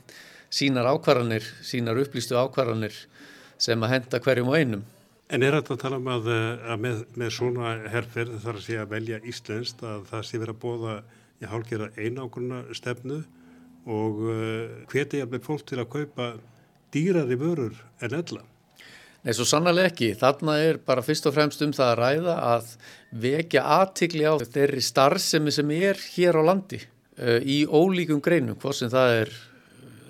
sínar 0.53 0.89
ákvarðanir, 0.93 1.45
sínar 1.65 1.99
upplýstu 2.01 2.37
ákvarðanir 2.39 2.95
sem 3.61 3.83
að 3.83 3.93
henda 3.95 4.21
hverjum 4.23 4.51
og 4.51 4.57
einum. 4.57 4.83
En 5.27 5.43
er 5.43 5.57
þetta 5.57 5.75
að 5.75 5.81
tala 5.81 5.99
um 5.99 6.11
að, 6.11 6.27
að 6.71 6.83
með, 6.83 6.99
með 7.19 7.31
svona 7.35 7.71
herrferð 7.91 8.37
þarf 8.43 8.61
að 8.61 8.67
sé 8.67 8.77
að 8.79 8.91
velja 8.93 9.23
íslenskt 9.27 9.81
að 9.83 10.05
það 10.11 10.27
sé 10.27 10.39
verið 10.39 10.55
að 10.55 10.61
bóða 10.61 10.99
í 11.37 11.49
hálfgerða 11.51 11.89
einágruna 11.97 12.61
stefnu 12.77 13.23
og 13.87 14.21
hveti 14.91 15.19
ég 15.19 15.31
með 15.31 15.43
fólk 15.47 15.67
til 15.67 15.81
að 15.81 15.91
kaupa 15.91 16.29
dýrari 16.95 17.35
vörur 17.39 17.75
en 18.01 18.15
ella? 18.15 18.43
Nei, 19.25 19.33
svo 19.35 19.43
sannlega 19.47 19.89
ekki. 19.89 20.13
Þarna 20.15 20.53
er 20.63 20.77
bara 20.87 21.03
fyrst 21.03 21.25
og 21.27 21.35
fremst 21.35 21.63
um 21.65 21.73
það 21.75 21.89
að 21.89 21.97
ræða 21.99 22.35
að 22.47 22.69
vekja 23.25 23.63
aðtikli 23.77 24.23
á 24.23 24.33
þeirri 24.39 24.83
starfsemi 24.85 25.51
sem 25.51 25.73
er 25.75 25.99
hér 26.13 26.39
á 26.39 26.43
landi 26.47 26.79
uh, 26.79 27.41
í 27.41 27.65
ólíkum 27.67 28.21
greinum, 28.23 28.55
hvort 28.61 28.79
sem 28.79 28.91
það 28.93 29.15
er 29.23 29.33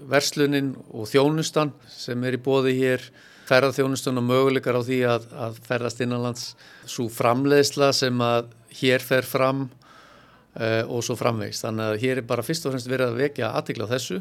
verslunin 0.07 0.73
og 0.95 1.09
þjónustan 1.11 1.73
sem 1.91 2.23
er 2.27 2.37
í 2.37 2.41
bóði 2.43 2.75
hér, 2.77 3.03
ferðarþjónustan 3.47 4.19
og 4.19 4.27
möguleikar 4.27 4.79
á 4.79 4.83
því 4.83 4.99
að, 5.07 5.27
að 5.47 5.59
ferðast 5.67 6.03
innanlands, 6.03 6.45
svo 6.87 7.07
framleiðsla 7.11 7.91
sem 7.95 8.23
að 8.23 8.51
hér 8.79 9.03
fer 9.03 9.27
fram 9.27 9.67
uh, 9.67 10.83
og 10.87 11.03
svo 11.05 11.17
framvegist. 11.19 11.65
Þannig 11.65 11.91
að 11.91 12.01
hér 12.03 12.21
er 12.21 12.27
bara 12.27 12.45
fyrst 12.45 12.67
og 12.67 12.75
fremst 12.75 12.91
verið 12.91 13.13
að 13.13 13.21
vekja 13.23 13.53
aðtikli 13.59 13.87
á 13.87 13.93
þessu, 13.93 14.19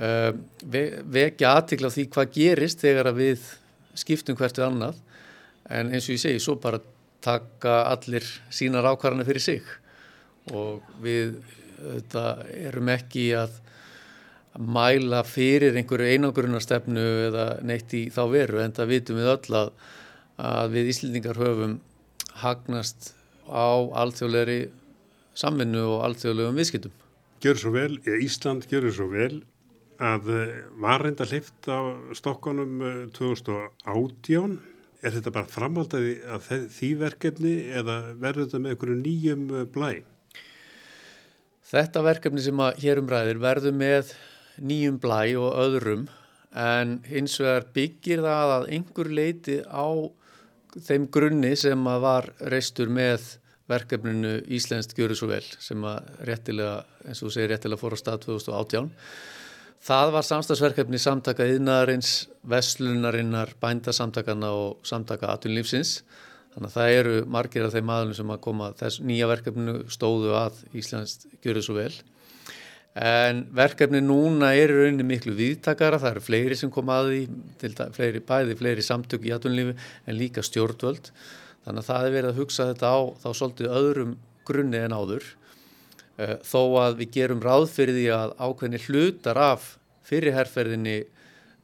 uh, 0.00 0.30
vekja 1.18 1.54
aðtikli 1.58 1.90
á 1.90 1.94
því 1.96 2.08
hvað 2.16 2.34
gerist 2.38 2.82
þegar 2.84 3.12
við 3.16 3.48
skiptum 3.98 4.38
hvert 4.38 4.58
við 4.58 4.68
annað. 4.68 5.00
En 5.70 5.94
eins 5.94 6.08
og 6.08 6.16
ég 6.16 6.24
segi, 6.26 6.42
svo 6.42 6.58
bara 6.60 6.82
taka 7.24 7.84
allir 7.88 8.26
sínar 8.52 8.86
ákvarðanir 8.90 9.30
fyrir 9.30 9.44
sig. 9.44 9.68
Og 10.52 10.82
við 11.02 11.38
þetta, 11.78 12.24
erum 12.68 12.90
ekki 12.92 13.30
að 13.38 13.60
mæla 14.58 15.22
fyrir 15.26 15.76
einhverju 15.78 16.14
einangrunarstefnu 16.14 17.04
eða 17.28 17.46
neitt 17.66 17.94
í 17.96 18.06
þá 18.14 18.22
veru 18.30 18.62
en 18.62 18.74
það 18.76 18.92
vitum 18.92 19.18
við 19.20 19.30
öll 19.32 19.58
að, 19.60 19.72
að 20.50 20.76
við 20.76 20.90
Íslendingar 20.92 21.40
höfum 21.40 21.78
hagnast 22.42 23.14
á 23.50 23.68
alþjóðleiri 24.04 24.60
samvinnu 25.34 25.82
og 25.96 26.04
alþjóðlegum 26.08 26.60
viðskiptum. 26.60 26.94
Gjör 27.44 27.58
svo 27.60 27.74
vel, 27.74 27.98
Ísland 28.22 28.68
gjör 28.70 28.86
svo 28.94 29.08
vel 29.10 29.42
að 30.02 30.30
eh, 30.34 30.54
var 30.82 31.02
reynda 31.04 31.26
hlift 31.28 31.68
á 31.70 31.78
Stokkonum 32.16 32.78
2018 33.14 34.54
eh, 34.54 34.70
Er 35.04 35.12
þetta 35.12 35.32
bara 35.34 35.52
framhaldaði 35.52 36.12
að 36.32 36.46
því 36.72 36.88
verkefni 37.02 37.50
eða 37.76 37.96
verður 38.16 38.46
þetta 38.46 38.60
með 38.64 38.72
einhverju 38.72 38.94
nýjum 39.02 39.42
eh, 39.52 39.66
blæ? 39.74 39.90
Þetta 41.68 42.04
verkefni 42.06 42.44
sem 42.44 42.62
að 42.64 42.78
hér 42.84 43.00
umræðir 43.02 43.40
verður 43.42 43.76
með 43.76 44.14
nýjum 44.62 45.00
blæ 45.02 45.22
og 45.40 45.56
öðrum 45.64 46.06
en 46.54 46.98
hins 47.08 47.38
vegar 47.42 47.66
byggir 47.74 48.22
það 48.22 48.52
að 48.58 48.68
einhver 48.76 49.10
leiti 49.10 49.60
á 49.66 49.88
þeim 50.74 51.08
grunni 51.14 51.54
sem 51.58 51.88
að 51.90 52.04
var 52.04 52.30
reistur 52.52 52.90
með 52.90 53.34
verkefninu 53.70 54.36
Íslenskt 54.52 54.92
gjöru 54.98 55.16
svo 55.16 55.30
vel 55.30 55.44
sem 55.58 55.84
að 55.88 56.10
réttilega, 56.28 56.82
eins 57.08 57.22
og 57.24 57.32
segir 57.32 57.54
réttilega 57.54 57.80
fór 57.80 57.96
á 57.96 57.98
stað 57.98 58.26
2018 58.26 58.90
Það 59.84 60.10
var 60.14 60.24
samstagsverkefni 60.24 60.96
samtaka 60.96 61.44
yðnaðarins, 61.44 62.10
vestlunarinnar, 62.48 63.50
bændasamtakana 63.60 64.48
og 64.56 64.86
samtaka 64.88 65.28
atvinnlífsins. 65.34 65.98
Þannig 66.54 66.70
að 66.70 66.76
það 66.78 66.92
eru 67.00 67.18
margir 67.34 67.66
af 67.66 67.74
þeim 67.74 67.92
aðlunum 67.92 68.16
sem 68.16 68.32
að 68.32 68.40
koma 68.46 68.70
þess 68.78 69.02
nýja 69.04 69.28
verkefnu 69.28 69.74
stóðu 69.92 70.32
að 70.38 70.62
Íslands 70.80 71.26
gjörðu 71.44 71.64
svo 71.66 71.76
vel. 71.76 71.90
En 72.94 73.40
verkefni 73.50 73.98
núna 73.98 74.52
eru 74.54 74.84
rauninni 74.84 75.02
miklu 75.08 75.32
viðtakara, 75.34 75.98
það 75.98 76.12
eru 76.12 76.20
fleiri 76.22 76.58
sem 76.58 76.70
koma 76.70 77.00
að 77.02 77.08
því, 77.10 77.78
fleiri, 77.96 78.20
bæði 78.22 78.54
fleiri 78.60 78.84
samtök 78.86 79.24
í 79.26 79.32
atvinnlífi 79.34 79.74
en 80.06 80.18
líka 80.18 80.44
stjórnvöld. 80.46 81.10
Þannig 81.64 81.82
að 81.82 81.88
það 81.88 82.06
er 82.06 82.14
verið 82.14 82.30
að 82.30 82.38
hugsa 82.38 82.68
þetta 82.68 82.92
á 82.94 82.98
þá 83.24 83.28
svolítið 83.32 83.74
öðrum 83.80 84.12
grunni 84.46 84.78
en 84.78 84.94
áður. 84.94 85.26
Eh, 86.22 86.36
þó 86.46 86.60
að 86.84 87.00
við 87.00 87.10
gerum 87.16 87.42
ráð 87.42 87.66
fyrir 87.74 87.98
því 87.98 88.06
að 88.14 88.36
ákveðni 88.38 88.80
hlutar 88.86 89.40
af 89.42 89.66
fyrirherrferðinni 90.06 90.98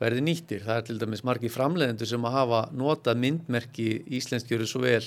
verði 0.00 0.25
nýttir. 0.26 0.64
Það 0.64 0.80
er 0.80 0.88
til 0.88 0.99
dæmis 0.99 1.22
margi 1.28 1.52
framleiðendur 1.52 2.10
sem 2.10 2.26
að 2.26 2.37
hafa 2.40 2.64
notað 2.75 3.22
myndmerki 3.22 3.88
íslenskjöru 4.18 4.66
svo 4.66 4.82
vel 4.82 5.04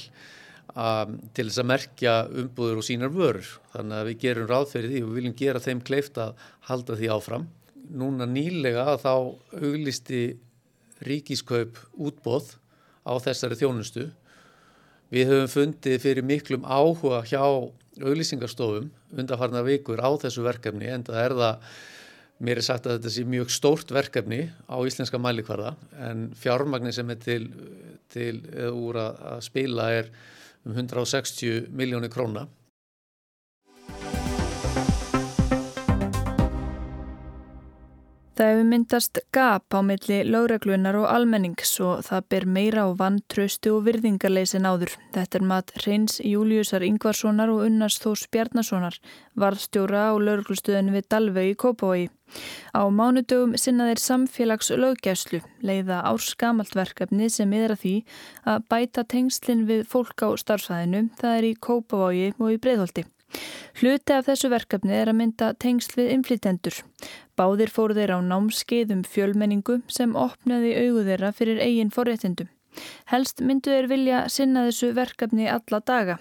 um, 0.76 1.18
til 1.34 1.48
þess 1.50 1.62
að 1.64 1.70
merkja 1.72 2.16
umbúður 2.44 2.82
og 2.82 2.88
sínar 2.88 3.14
vörur. 3.14 3.52
Þannig 3.74 4.00
að 4.00 4.10
við 4.10 4.24
gerum 4.26 4.50
ráð 4.50 4.66
fyrir 4.74 4.94
því 4.94 5.04
og 5.04 5.12
við 5.12 5.20
viljum 5.20 5.38
gera 5.44 5.64
þeim 5.64 5.84
kleift 5.86 6.20
að 6.22 6.48
halda 6.70 6.98
því 7.00 7.12
áfram. 7.18 7.48
Núna 7.94 8.28
nýlega 8.30 8.98
þá 9.02 9.14
auglisti 9.60 10.24
ríkiskaup 11.04 11.80
útbóð 12.00 12.56
á 13.04 13.14
þessari 13.22 13.60
þjónustu. 13.60 14.10
Við 15.14 15.30
höfum 15.30 15.52
fundið 15.52 16.02
fyrir 16.02 16.26
miklum 16.26 16.64
áhuga 16.66 17.22
hjá 17.28 17.44
auðlýsingarstofum 18.02 18.90
undarfarna 19.14 19.62
vikur 19.66 20.02
á 20.02 20.10
þessu 20.22 20.46
verkefni 20.46 20.90
en 20.90 21.04
það 21.06 21.20
er 21.22 21.36
það, 21.38 21.74
mér 22.44 22.62
er 22.62 22.66
sagt 22.66 22.88
að 22.88 22.98
þetta 22.98 23.14
sé 23.14 23.26
mjög 23.30 23.52
stórt 23.54 23.94
verkefni 23.94 24.42
á 24.66 24.78
íslenska 24.82 25.20
mælikvarða 25.22 25.76
en 26.08 26.32
fjármagnir 26.40 26.96
sem 26.96 27.12
er 27.14 27.20
til, 27.22 27.44
til 28.14 28.40
úr 28.72 28.98
að, 29.04 29.22
að 29.36 29.44
spila 29.46 29.90
er 30.00 30.10
um 30.66 30.74
160 30.74 31.68
miljónir 31.70 32.10
króna 32.10 32.48
Það 38.34 38.48
hefur 38.50 38.66
myndast 38.66 39.20
gap 39.36 39.76
á 39.78 39.86
milli 39.86 40.16
lögreglunar 40.26 40.96
og 40.98 41.04
almennings 41.06 41.76
og 41.86 42.00
það 42.08 42.24
ber 42.34 42.46
meira 42.56 42.86
á 42.90 42.98
vantröstu 42.98 43.76
og 43.76 43.84
virðingarleysin 43.86 44.66
áður. 44.66 44.96
Þetta 45.14 45.38
er 45.38 45.46
mat 45.52 45.74
Reyns 45.84 46.18
Júliusar 46.18 46.82
Yngvarssonar 46.88 47.54
og 47.54 47.62
Unnars 47.68 48.00
Þós 48.02 48.26
Bjarnasonar, 48.34 48.98
varðstjóra 49.38 50.10
á 50.10 50.14
lögreglustöðinu 50.18 50.98
við 50.98 51.08
Dalvegi 51.14 51.54
Kópavogi. 51.62 52.10
Á 52.74 52.82
mánudögum 52.90 53.54
sinna 53.54 53.92
þeir 53.92 54.02
samfélags 54.02 54.74
löggæslu, 54.74 55.44
leiða 55.62 56.02
árskamalt 56.02 56.74
verkefni 56.74 57.30
sem 57.30 57.54
yfir 57.54 57.78
að 57.78 57.84
því 57.86 57.96
að 58.50 58.70
bæta 58.74 59.06
tengslinn 59.14 59.68
við 59.70 59.86
fólk 59.94 60.26
á 60.26 60.34
starfsæðinu, 60.42 61.12
það 61.22 61.38
er 61.38 61.52
í 61.54 61.58
Kópavogi 61.62 62.32
og 62.40 62.50
í 62.50 62.58
Breitholti. 62.58 63.06
Hluti 63.80 64.14
af 64.14 64.28
þessu 64.28 64.52
verkefni 64.54 64.94
er 64.94 65.10
að 65.10 65.18
mynda 65.20 65.54
tengsl 65.60 65.96
við 65.98 66.12
inflytendur. 66.14 66.76
Báðir 67.40 67.72
fóru 67.74 67.96
þeir 67.98 68.16
á 68.16 68.20
námskeið 68.22 68.94
um 68.94 69.06
fjölmenningu 69.08 69.80
sem 69.92 70.14
opnaði 70.14 70.76
augu 70.84 71.08
þeirra 71.08 71.32
fyrir 71.34 71.62
eigin 71.64 71.94
forréttindum. 71.94 72.52
Helst 73.12 73.42
myndu 73.46 73.74
þeir 73.74 73.88
vilja 73.90 74.20
sinna 74.34 74.66
þessu 74.68 74.92
verkefni 74.98 75.46
alla 75.50 75.80
daga. 75.86 76.18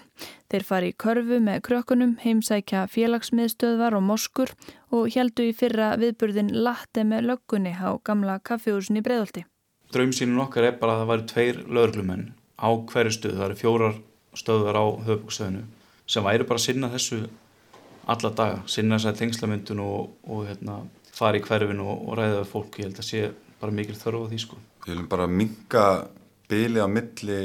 Þeir 0.51 0.65
fari 0.67 0.91
í 0.91 0.97
körfu 1.03 1.39
með 1.41 1.61
krökkunum, 1.67 2.15
heimsækja 2.21 2.85
félagsmiðstöðvar 2.93 3.97
og 3.97 4.05
moskur 4.05 4.53
og 4.93 5.09
heldu 5.15 5.47
í 5.49 5.55
fyrra 5.57 5.93
viðburðin 6.01 6.53
latte 6.65 7.05
með 7.09 7.29
löggunni 7.31 7.73
á 7.73 7.97
gamla 8.05 8.39
kaffihúsin 8.45 9.01
í 9.01 9.05
Breðolti. 9.05 9.45
Draumsýnun 9.93 10.41
okkar 10.45 10.69
er 10.69 10.77
bara 10.81 10.97
að 10.97 11.03
það 11.03 11.11
væri 11.13 11.29
tveir 11.33 11.63
lögurlumenn 11.69 12.27
á 12.57 12.69
hverju 12.91 13.15
stöð. 13.17 13.37
Það 13.39 13.47
eru 13.47 13.61
fjórar 13.61 13.97
stöðar 14.37 14.77
á 14.81 14.85
höfbúkstöðinu 15.09 15.65
sem 16.07 16.25
væri 16.25 16.47
bara 16.47 16.59
að 16.59 16.65
sinna 16.67 16.89
þessu 16.91 17.21
alla 18.11 18.33
daga, 18.35 18.59
sinna 18.67 18.99
þessari 18.99 19.21
tengslamyndun 19.21 19.83
og, 19.83 20.17
og 20.27 20.47
hérna, 20.49 20.81
fara 21.13 21.39
í 21.39 21.43
hverfinu 21.43 21.85
og, 21.87 22.07
og 22.09 22.19
ræða 22.19 22.41
við 22.41 22.49
fólk, 22.51 22.79
ég 22.79 22.89
held 22.89 22.99
að 22.99 23.09
sé 23.09 23.23
bara 23.61 23.75
mikil 23.75 23.95
þörf 23.95 24.25
á 24.27 24.29
því 24.31 24.41
sko. 24.43 24.59
Við 24.83 24.91
viljum 24.91 25.07
bara 25.11 25.29
minga 25.31 25.85
byli 26.51 26.83
á 26.83 26.87
milli 26.91 27.39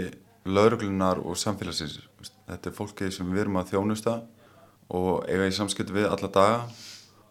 lauruglunar 0.48 1.20
og 1.22 1.38
samfélagsins. 1.38 2.00
Þetta 2.48 2.70
er 2.70 2.74
fólkið 2.74 3.14
sem 3.14 3.30
við 3.30 3.44
erum 3.44 3.60
að 3.60 3.72
þjónusta 3.74 4.16
og 4.96 5.28
eiga 5.28 5.46
í 5.46 5.54
samskipt 5.54 5.92
við 5.94 6.08
alla 6.08 6.30
daga. 6.32 6.60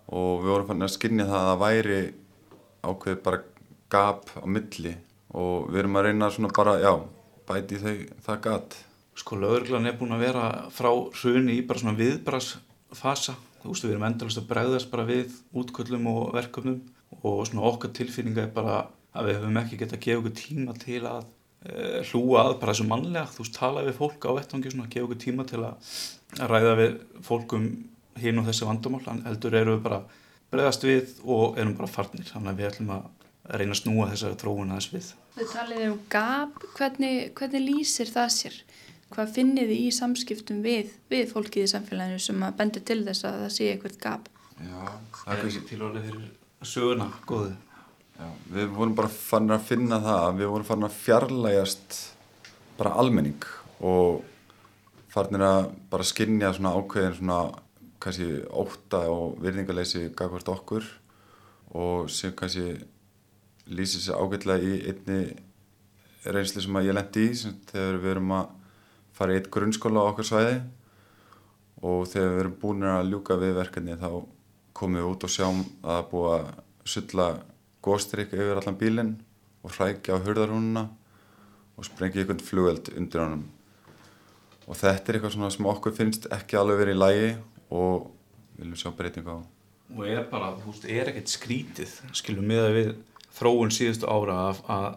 Og 0.07 0.43
við 0.43 0.53
vorum 0.53 0.69
fann 0.69 0.85
að 0.85 0.93
skynja 0.93 1.27
það 1.27 1.41
að 1.41 1.49
það 1.49 1.61
væri 1.65 2.01
ákveð 2.87 3.21
bara 3.25 3.41
gap 3.91 4.29
á 4.39 4.45
milli. 4.47 4.93
Og 5.35 5.67
við 5.71 5.81
erum 5.83 5.99
að 5.99 6.07
reyna 6.07 6.29
svona 6.31 6.53
bara, 6.55 6.77
já, 6.79 6.93
bæti 7.49 7.81
þau 7.81 7.97
það 8.29 8.43
gat 8.45 8.77
sko 9.17 9.37
lögurglan 9.39 9.89
er 9.89 9.97
búin 9.97 10.15
að 10.15 10.25
vera 10.27 10.47
frá 10.73 10.91
hruni 10.93 11.57
í 11.57 11.65
bara 11.65 11.81
svona 11.81 11.97
viðbrasfasa 11.97 13.37
þú 13.67 13.73
veist 13.73 13.85
við 13.85 13.95
erum 13.95 14.05
endalast 14.07 14.41
að 14.41 14.51
bregðast 14.51 14.91
bara 14.91 15.07
við 15.07 15.33
útköllum 15.57 16.07
og 16.11 16.21
verkefnum. 16.35 16.77
Og 17.23 17.41
svona 17.47 17.65
okkar 17.69 17.93
tilfinninga 17.95 18.45
er 18.45 18.53
bara 18.53 18.77
að 19.17 19.29
við 19.29 19.39
höfum 19.39 19.59
ekki 19.61 19.79
gett 19.81 19.95
að 19.95 20.03
gefa 20.05 20.21
okkur 20.21 20.35
tíma 20.37 20.75
til 20.77 21.01
að 21.07 21.25
e, 21.65 22.03
hlúa 22.11 22.45
að 22.45 22.55
bara 22.61 22.73
þessu 22.73 22.87
mannlega. 22.87 23.27
Þú 23.33 23.43
veist 23.43 23.57
tala 23.57 23.83
við 23.87 23.97
fólk 23.97 24.27
á 24.27 24.31
vettvangi 24.37 24.73
svona 24.73 24.91
gefa 24.93 25.07
okkur 25.07 25.21
tíma 25.23 25.47
til 25.49 25.61
að, 25.63 25.91
að 26.37 26.53
ræða 26.53 26.73
við 26.81 26.97
fólkum 27.27 27.67
hinn 28.21 28.41
og 28.41 28.49
þessi 28.49 28.69
vandamál. 28.69 29.03
En 29.11 29.23
eldur 29.31 29.59
eru 29.59 29.77
við 29.77 29.85
bara 29.87 30.01
bregðast 30.53 30.87
við 30.87 31.15
og 31.25 31.59
erum 31.59 31.77
bara 31.79 31.91
farnir. 31.91 32.27
Þannig 32.29 32.53
að 32.53 32.61
við 32.61 32.71
ætlum 32.71 32.93
að 32.97 33.07
reyna 33.57 33.73
að 33.73 33.81
snúa 33.81 34.09
þessari 34.11 34.41
tróun 34.41 34.75
aðeins 34.75 34.91
við. 34.91 35.13
Þau 35.37 35.45
taliði 35.53 35.91
um 35.91 35.99
gap, 36.11 36.63
hvernig, 36.75 37.31
hvernig 37.37 37.63
lýsir 37.63 38.11
það 38.11 38.31
sér? 38.35 38.57
Hvað 39.13 39.35
finnir 39.35 39.69
þið 39.69 39.83
í 39.83 39.91
samskiptum 39.95 40.63
við, 40.65 40.91
við 41.11 41.29
fólkið 41.31 41.67
í 41.67 41.71
samfélaginu 41.73 42.23
sem 42.23 42.43
að 42.43 42.57
bendur 42.59 42.85
til 42.87 42.99
þess 43.07 43.27
að 43.27 43.39
það 43.43 43.53
sé 43.55 43.69
eitthvað 43.71 43.97
gap? 44.03 44.27
Já, 44.57 44.81
það 45.21 45.33
er 45.33 45.41
kannski 45.43 45.63
tilvæglega 45.69 46.05
fyrir 46.09 46.67
söguna, 46.67 47.07
góðu. 47.29 47.55
Já, 48.17 48.29
við 48.49 48.71
vorum 48.73 48.95
bara 48.97 49.13
fann 49.13 49.53
að 49.53 49.67
finna 49.67 49.99
það 50.01 50.39
við 50.39 50.51
vorum 50.55 50.67
fann 50.71 50.87
að 50.87 50.97
fjarlægast 50.97 51.97
bara 52.79 52.95
almenning 52.97 53.45
og 53.85 54.23
farnir 55.13 55.45
að 55.45 55.71
bara 55.91 56.05
skinja 56.05 56.53
svona 56.57 56.73
ákveðin 56.77 57.17
svona 57.19 57.39
kannski 58.01 58.29
óta 58.49 59.03
og 59.13 59.37
virðingarleysi 59.41 60.07
gagvart 60.17 60.49
okkur 60.53 60.87
og 61.77 62.09
sem 62.13 62.33
kannski 62.37 62.73
lýsir 63.69 64.01
sér 64.01 64.17
ágætlega 64.17 64.65
í 64.65 64.79
einni 64.91 65.21
reynsli 66.25 66.63
sem 66.63 66.77
að 66.79 66.89
ég 66.89 66.97
lendi 66.97 67.27
í 67.27 67.35
þegar 67.69 68.01
við 68.01 68.13
erum 68.15 68.33
að 68.39 68.56
fara 69.17 69.33
í 69.33 69.39
eitt 69.39 69.49
grunnskóla 69.53 70.03
á 70.05 70.09
okkur 70.11 70.27
svæði. 70.29 70.57
Og 71.85 72.07
þegar 72.09 72.31
við 72.33 72.41
erum 72.43 72.55
búin 72.61 72.85
að 72.89 73.11
ljúka 73.11 73.37
við 73.37 73.57
verkefni 73.57 73.97
þá 73.99 74.09
komum 74.77 74.99
við 74.99 75.09
út 75.11 75.25
og 75.27 75.33
sjáum 75.33 75.59
að 75.81 75.91
það 75.91 76.07
búið 76.11 76.31
að 76.35 76.47
sulla 76.93 77.27
góðstrykk 77.85 78.33
yfir 78.37 78.61
allan 78.61 78.79
bílinn 78.79 79.13
og 79.65 79.75
hrækja 79.75 80.17
á 80.17 80.23
hurðarhúnuna 80.25 80.85
og 81.77 81.85
sprengja 81.85 82.23
einhvern 82.23 82.45
flugeld 82.45 82.89
undir 82.95 83.23
honum. 83.23 83.43
Og 84.67 84.77
þetta 84.77 85.11
er 85.11 85.19
eitthvað 85.19 85.53
sem 85.55 85.69
okkur 85.73 85.95
finnst 85.95 86.29
ekki 86.33 86.57
alveg 86.59 86.81
verið 86.81 86.97
í 86.97 87.01
lægi 87.01 87.29
og 87.77 88.09
viljum 88.57 88.79
sjá 88.79 88.89
breytinga 88.97 89.37
á. 89.37 89.39
Og 89.95 90.07
er 90.09 90.25
bara, 90.27 90.55
þú 90.59 90.73
veist, 90.73 90.87
er 90.91 91.11
ekkert 91.11 91.31
skrítið? 91.31 91.93
Skilum 92.17 92.49
með 92.49 92.63
að 92.65 92.77
við 92.77 92.89
þróun 93.37 93.71
síðustu 93.71 94.09
ára 94.09 94.39
að, 94.49 94.63
að 94.67 94.87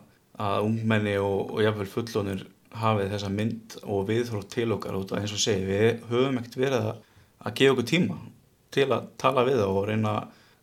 að 0.40 0.66
ungmenni 0.68 1.16
og, 1.20 1.52
og 1.54 1.62
jáfnveil 1.64 1.90
fullonir 1.90 2.44
hafið 2.78 3.14
þessa 3.14 3.30
mynd 3.34 3.76
og 3.82 4.04
viðhótt 4.08 4.50
til 4.54 4.68
okkar 4.74 4.98
út 4.98 5.12
af 5.12 5.22
eins 5.22 5.34
og 5.34 5.42
segi 5.42 5.66
við 5.66 6.04
höfum 6.10 6.38
ekkert 6.40 6.58
verið 6.60 6.90
að, 6.90 7.00
gefa 7.56 7.74
okkur 7.74 7.88
tíma 7.90 8.18
til 8.70 8.86
að 8.94 9.08
tala 9.18 9.44
við 9.48 9.62
það 9.62 9.78
og 9.80 9.86
reyna 9.88 10.14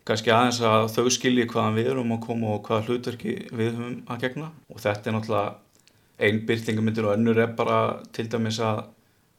kannski 0.08 0.32
aðeins 0.32 0.62
að 0.64 0.86
þau 0.94 1.10
skilji 1.12 1.48
hvaðan 1.52 1.76
við 1.76 1.90
erum 1.92 2.14
að 2.16 2.22
koma 2.24 2.54
og 2.56 2.62
hvaða 2.68 2.86
hlutverki 2.88 3.34
við 3.52 3.74
höfum 3.74 3.98
að 4.08 4.22
gegna. 4.24 4.52
Og 4.72 4.80
þetta 4.80 5.10
er 5.10 5.18
náttúrulega 5.18 6.28
einn 6.28 6.40
byrtingamyndir 6.48 7.10
og 7.10 7.18
önnur 7.18 7.42
er 7.44 7.52
bara 7.58 7.80
til 8.16 8.30
dæmis 8.32 8.62
að, 8.64 8.86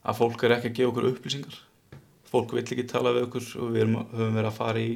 að 0.05 0.21
fólk 0.21 0.45
er 0.45 0.59
ekki 0.59 0.73
að 0.73 0.77
gefa 0.77 0.93
okkur 0.93 1.09
upplýsingar. 1.13 1.57
Fólk 2.29 2.53
vill 2.53 2.67
ekki 2.67 2.85
tala 2.91 3.15
við 3.17 3.31
okkur 3.31 3.49
og 3.63 3.73
við 3.73 3.87
erum, 3.87 3.97
höfum 4.13 4.37
verið 4.37 4.51
að 4.51 4.61
fara 4.61 4.85
í 4.85 4.93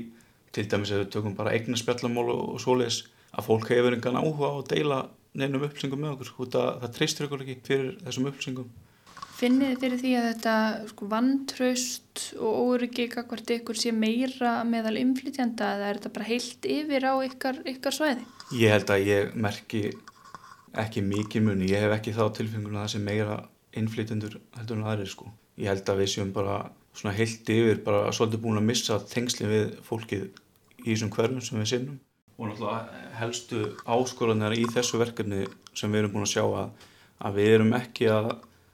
til 0.52 0.66
dæmis 0.68 0.92
að 0.92 1.06
við 1.06 1.10
tökum 1.16 1.38
bara 1.38 1.56
eigna 1.56 1.80
spjallamál 1.80 2.28
og, 2.28 2.42
og 2.52 2.60
svoleiðis 2.60 3.06
að 3.32 3.48
fólk 3.48 3.72
hefur 3.72 3.96
engan 3.96 4.20
áhuga 4.20 4.52
á 4.52 4.56
að 4.58 4.68
deila 4.74 4.98
neinum 5.38 5.66
upplýsingum 5.66 6.02
með 6.02 6.16
okkur 6.16 6.32
út 6.44 6.56
að 6.60 6.72
það 6.82 6.96
treystur 6.98 7.28
okkur 7.28 7.44
ekki 7.44 7.60
fyrir 7.66 7.92
þessum 8.04 8.28
upplýsingum 8.30 8.72
Finnir 9.42 9.72
þið 9.72 9.80
fyrir 9.82 9.98
því 9.98 10.10
að 10.14 10.26
þetta 10.28 10.56
sko, 10.92 11.06
vantraust 11.10 12.20
og 12.38 12.58
óryggi 12.62 13.08
hvert 13.10 13.48
ykkur 13.56 13.78
sé 13.80 13.90
meira 13.90 14.52
meðal 14.68 15.00
inflytjanda 15.00 15.72
eða 15.78 15.88
er 15.88 15.98
þetta 15.98 16.12
bara 16.14 16.28
heilt 16.28 16.68
yfir 16.70 17.06
á 17.10 17.14
ykkar, 17.26 17.58
ykkar 17.72 17.96
svæði? 17.96 18.26
Ég 18.54 18.70
held 18.70 18.92
að 18.94 19.08
ég 19.08 19.32
merki 19.34 19.82
ekki 20.78 21.02
mikið 21.08 21.46
muni, 21.48 21.72
ég 21.72 21.82
hef 21.82 21.96
ekki 21.96 22.14
þá 22.14 22.22
tilfenguna 22.36 22.84
að 22.84 22.86
það 22.86 22.92
sé 22.94 23.02
meira 23.08 23.40
inflytjendur 23.82 24.38
heldur 24.60 24.78
en 24.78 24.86
aðrir 24.92 25.10
sko. 25.10 25.32
Ég 25.58 25.72
held 25.72 25.90
að 25.90 26.04
við 26.04 26.12
séum 26.14 26.30
bara 26.36 26.60
svona 26.94 27.16
heilt 27.16 27.52
yfir, 27.56 27.82
bara 27.82 28.14
svolítið 28.14 28.44
búin 28.44 28.60
að 28.60 28.68
missa 28.68 29.00
tengsli 29.10 29.50
við 29.50 29.76
fólkið 29.88 30.28
í 30.84 30.92
þessum 30.92 31.12
hverjum 31.16 31.42
sem 31.42 31.58
við 31.58 31.70
sinnum. 31.72 32.00
Og 32.38 32.48
náttúrulega 32.48 33.02
helstu 33.20 33.60
áskoranar 33.84 34.54
í 34.56 34.64
þessu 34.72 35.00
verkefni 35.00 35.44
sem 35.76 35.92
við 35.92 36.02
erum 36.02 36.14
búin 36.14 36.26
að 36.26 36.32
sjá 36.34 36.44
að, 36.46 36.70
að 37.22 37.38
við 37.38 37.52
erum 37.56 37.74
ekki 37.78 38.08
að 38.12 38.30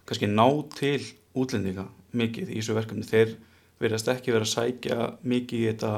kannski 0.08 0.30
ná 0.30 0.46
til 0.78 1.00
útlendinga 1.38 1.88
mikið 2.16 2.52
í 2.52 2.60
þessu 2.60 2.76
verkefni. 2.78 3.06
Þeir 3.08 3.34
verðast 3.82 4.12
ekki 4.14 4.34
verið 4.34 4.46
að 4.46 4.54
sækja 4.54 5.10
mikið 5.22 5.64
í 5.64 5.68
þetta 5.72 5.92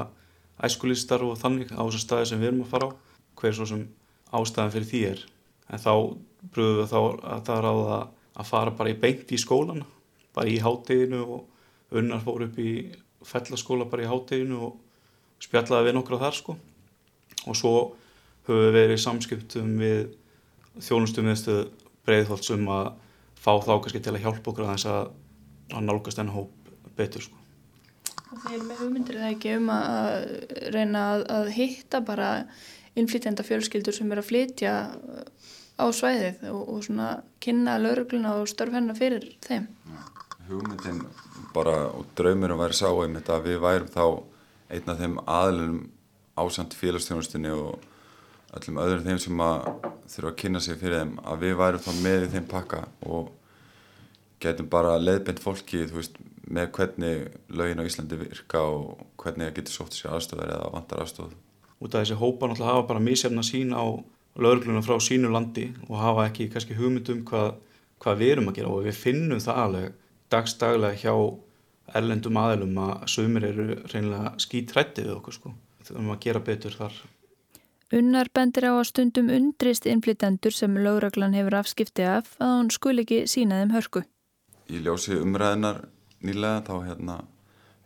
æskulistar 0.67 1.23
og 1.25 1.37
þannig 1.41 1.71
á 1.73 1.81
þessu 1.81 2.01
staði 2.03 2.31
sem 2.31 2.41
við 2.41 2.51
erum 2.51 2.65
að 2.65 2.73
fara 2.73 2.89
á, 2.89 2.97
hver 3.39 3.55
svo 3.57 3.69
sem 3.69 3.85
ástæðan 4.31 4.73
fyrir 4.75 4.89
því 4.89 5.03
er. 5.11 5.23
En 5.71 5.81
þá 5.81 5.93
brúðum 6.51 6.81
við 6.81 6.91
þá 6.91 6.99
að 7.01 7.45
það 7.47 7.63
ráða 7.65 8.01
að 8.41 8.49
fara 8.49 8.75
bara 8.77 8.91
í 8.91 8.99
beint 9.01 9.31
í 9.31 9.39
skólan, 9.41 9.85
bara 10.35 10.51
í 10.51 10.59
hátteginu 10.63 11.21
og 11.37 11.97
unnar 11.97 12.21
fór 12.23 12.45
upp 12.47 12.59
í 12.61 12.71
fellaskóla 13.27 13.87
bara 13.89 14.05
í 14.05 14.09
hátteginu 14.09 14.59
og 14.67 14.77
spjallaði 15.41 15.89
við 15.89 15.97
nokkru 15.97 16.19
þar 16.21 16.37
sko. 16.37 16.57
Og 17.49 17.57
svo 17.57 17.75
höfum 18.47 18.65
við 18.65 18.75
verið 18.77 18.97
í 18.97 19.01
samskiptum 19.01 19.75
við 19.81 20.01
þjónustum 20.81 21.29
viðstöðu 21.29 21.67
breiðholtsum 22.07 22.67
að 22.71 22.91
fá 23.41 23.53
þá 23.61 23.73
kannski 23.81 24.01
til 24.01 24.15
að 24.15 24.23
hjálpa 24.25 24.51
okkur 24.51 24.67
að 24.67 24.73
þess 24.75 24.89
að, 24.91 25.13
að 25.73 25.87
nálgast 25.87 26.21
enn 26.21 26.33
hóp 26.33 26.73
betur 26.97 27.25
sko. 27.25 27.37
Og 28.31 28.43
þeir 28.45 28.61
með 28.63 28.83
hugmyndir 28.83 29.17
það 29.19 29.33
ekki 29.33 29.55
um 29.57 29.71
að 29.73 30.11
reyna 30.71 31.01
að, 31.15 31.25
að 31.35 31.49
hitta 31.57 31.99
bara 32.05 32.29
innflytjenda 32.99 33.43
fjölskyldur 33.47 33.95
sem 33.95 34.11
er 34.11 34.21
að 34.21 34.29
flytja 34.29 34.75
á 35.81 35.85
svæðið 35.95 36.45
og, 36.51 36.61
og 36.75 36.85
svona 36.85 37.09
kynna 37.43 37.77
laurugluna 37.81 38.37
og 38.39 38.49
störf 38.51 38.75
hennar 38.75 38.99
fyrir 38.99 39.25
þeim. 39.43 39.67
Hugmyndin 40.47 41.01
bara 41.55 41.89
og 41.91 42.07
draumirum 42.15 42.61
væri 42.61 42.77
sá 42.77 42.87
um 42.91 43.17
þetta 43.17 43.37
að 43.37 43.49
við 43.49 43.63
værum 43.65 43.91
þá 43.91 44.05
einn 44.71 44.93
af 44.93 45.01
þeim 45.01 45.17
aðlunum 45.25 45.81
ásamt 46.39 46.75
félagsstjónustinni 46.77 47.51
og 47.55 47.81
öllum 48.57 48.79
öðrum 48.83 49.05
þeim 49.05 49.21
sem 49.23 49.43
að 49.45 49.67
þurfa 50.11 50.31
að 50.31 50.39
kynna 50.41 50.61
sig 50.63 50.79
fyrir 50.79 51.01
þeim 51.01 51.13
að 51.23 51.45
við 51.45 51.55
værum 51.61 51.85
þá 51.85 51.91
með 52.03 52.25
í 52.25 52.31
þeim 52.33 52.49
pakka 52.51 52.81
og 53.07 53.29
getum 54.41 54.69
bara 54.71 54.97
leiðbend 54.99 55.41
fólki 55.43 55.85
veist, 55.91 56.17
með 56.51 56.71
hvernig 56.75 57.27
lögin 57.53 57.79
á 57.79 57.87
Íslandi 57.87 58.19
virka 58.19 58.63
og 58.65 59.05
hvernig 59.21 59.47
það 59.47 59.57
getur 59.59 59.77
sótt 59.77 59.95
sér 59.95 60.15
aðstofar 60.15 60.51
eða 60.55 60.71
vantar 60.73 61.03
aðstof. 61.03 61.35
Út 61.81 61.95
af 61.95 62.03
þessi 62.03 62.17
hópa 62.19 62.49
náttúrulega 62.49 62.73
hafa 62.73 62.87
bara 62.89 63.03
mísefna 63.03 63.45
sín 63.45 63.71
á 63.71 63.85
lögurgluna 64.35 64.83
frá 64.85 64.97
sínu 64.99 65.31
landi 65.31 65.69
og 65.87 65.95
hafa 66.01 66.27
ekki 66.29 66.49
kannski 66.51 66.77
hugmyndum 66.77 67.23
hvað, 67.27 67.55
hvað 68.01 68.21
við 68.21 68.33
erum 68.35 68.51
að 68.51 68.59
gera 68.59 68.73
og 68.73 68.85
við 68.87 68.99
finnum 68.99 69.41
það 69.43 69.63
alveg 69.65 69.97
dagstaglega 70.31 71.01
hjá 71.01 71.15
erlendum 71.99 72.39
aðlum 72.39 72.77
að 72.79 72.93
sömur 73.11 73.45
eru 73.45 73.67
reynilega 73.91 74.33
skítrættið 74.39 75.11
okkur 75.17 75.37
sko. 75.37 75.53
Við 75.91 75.97
þurfum 75.97 76.13
að 76.13 76.21
gera 76.23 76.39
betur 76.47 76.75
þar. 76.79 76.99
Unnar 77.91 78.29
bendir 78.31 78.63
á 78.63 78.71
að 78.71 78.85
stundum 78.87 79.31
undrist 79.35 79.87
innflytendur 79.89 80.55
sem 80.55 80.77
lögraglan 80.79 81.33
hefur 81.35 81.57
afskipti 81.59 82.05
af 82.07 82.29
að 82.39 82.53
hún 82.55 82.69
skul 82.71 82.93
ekki 83.03 83.25
sína 83.27 83.57
þeim 83.59 83.73
hörku. 83.75 84.03
Í 84.71 84.79
ljósi 84.85 85.17
umræðinar 85.19 85.81
nýlega 86.23 86.61
þá 86.69 86.75
hérna, 86.85 87.17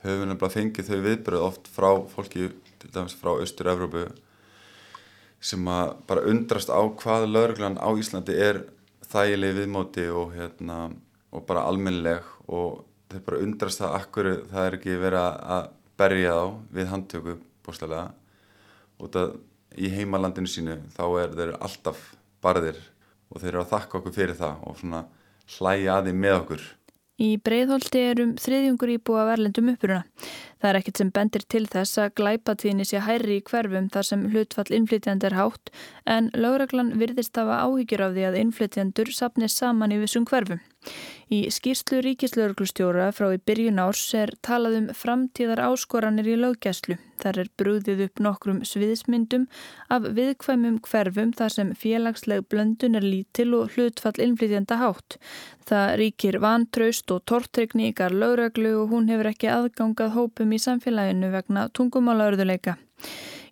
höfum 0.05 0.21
við 0.21 0.29
nefnilega 0.29 0.53
fengið 0.53 0.91
þau 0.91 0.99
viðbröð 1.07 1.45
oft 1.47 1.71
frá 1.73 1.89
fólki, 2.11 2.51
til 2.77 2.91
dæmis 2.93 3.17
frá 3.17 3.31
Östur-Evrópu 3.33 4.05
sem 5.41 5.65
að 5.73 5.95
bara 6.05 6.27
undrast 6.29 6.69
á 6.69 6.81
hvað 7.01 7.25
lögraglan 7.31 7.81
á 7.81 7.89
Íslandi 7.97 8.37
er 8.37 8.61
þægileg 9.09 9.57
viðmóti 9.57 10.05
og, 10.13 10.35
hérna, 10.37 10.91
og 11.33 11.47
bara 11.49 11.65
almennileg 11.65 12.29
og 12.45 12.85
þeir 13.09 13.25
bara 13.25 13.41
undrast 13.41 13.81
það 13.81 13.97
akkur 14.03 14.31
það 14.53 14.69
er 14.69 14.77
ekki 14.77 15.01
verið 15.01 15.27
að 15.57 15.67
berja 15.97 16.37
þá 16.37 16.47
við 16.77 16.89
handtöku 16.93 17.37
bústælega 17.65 18.07
og 19.01 19.11
það 19.11 19.35
í 19.75 19.91
heimalandinu 19.91 20.49
sínu 20.49 20.77
þá 20.95 21.05
er 21.23 21.35
þeir 21.35 21.53
alltaf 21.57 22.01
barðir 22.43 22.79
og 23.31 23.41
þeir 23.41 23.51
eru 23.51 23.63
að 23.63 23.71
þakka 23.73 23.99
okkur 23.99 24.15
fyrir 24.15 24.39
það 24.39 24.65
og 24.69 24.79
svona 24.79 25.05
hlæja 25.57 25.99
aði 25.99 26.13
með 26.15 26.37
okkur. 26.39 26.65
Í 27.15 27.29
Breiðholti 27.39 28.01
er 28.11 28.19
um 28.23 28.33
þriðjungur 28.39 28.91
íbúa 28.97 29.23
verlendum 29.29 29.71
uppuruna. 29.71 30.03
Það 30.65 30.71
er 30.71 30.77
ekkert 30.79 30.97
sem 30.97 31.09
bendir 31.13 31.43
til 31.53 31.67
þess 31.69 31.99
að 32.01 32.13
glæpatíðinni 32.17 32.85
sé 32.89 33.03
hæri 33.05 33.35
í 33.37 33.43
hverfum 33.45 33.91
þar 33.93 34.07
sem 34.07 34.23
hlutfall 34.31 34.73
innflytjandi 34.73 35.27
er 35.29 35.35
hátt 35.37 35.69
en 36.09 36.31
lögreglan 36.33 36.89
virðist 36.97 37.37
hafa 37.37 37.59
áhyggjur 37.67 38.07
af 38.07 38.15
því 38.15 38.23
að 38.31 38.39
innflytjandur 38.39 39.13
sapnist 39.13 39.61
saman 39.61 39.93
í 39.93 40.01
vissum 40.01 40.25
hverfum. 40.25 40.63
Í 41.33 41.39
skýrslu 41.49 42.03
ríkislauglustjóra 42.05 43.09
frá 43.17 43.31
í 43.33 43.41
byrjun 43.41 43.81
árs 43.81 44.03
er 44.17 44.33
talað 44.45 44.77
um 44.79 44.89
framtíðar 44.93 45.63
áskoranir 45.71 46.27
í 46.29 46.35
löggæslu. 46.37 46.99
Þar 47.21 47.39
er 47.41 47.49
brúðið 47.57 48.03
upp 48.05 48.21
nokkrum 48.21 48.59
sviðismyndum 48.67 49.47
af 49.89 50.05
viðkvæmum 50.17 50.77
hverfum 50.85 51.31
þar 51.33 51.53
sem 51.55 51.71
félagsleg 51.79 52.45
blöndun 52.51 52.99
er 52.99 53.07
lítil 53.07 53.55
og 53.57 53.73
hlutfall 53.73 54.19
innflytjanda 54.21 54.77
hátt. 54.81 55.17
Það 55.65 55.95
ríkir 56.01 56.37
vantraust 56.43 57.09
og 57.15 57.23
tortryggni 57.25 57.89
ykkar 57.89 58.13
lögreglu 58.13 58.75
og 58.83 58.91
hún 58.93 59.09
hefur 59.09 59.31
ekki 59.31 59.49
aðgangað 59.49 60.13
hópum 60.19 60.53
í 60.55 60.61
samfélaginu 60.61 61.31
vegna 61.33 61.67
tungumálaurðuleika. 61.77 62.77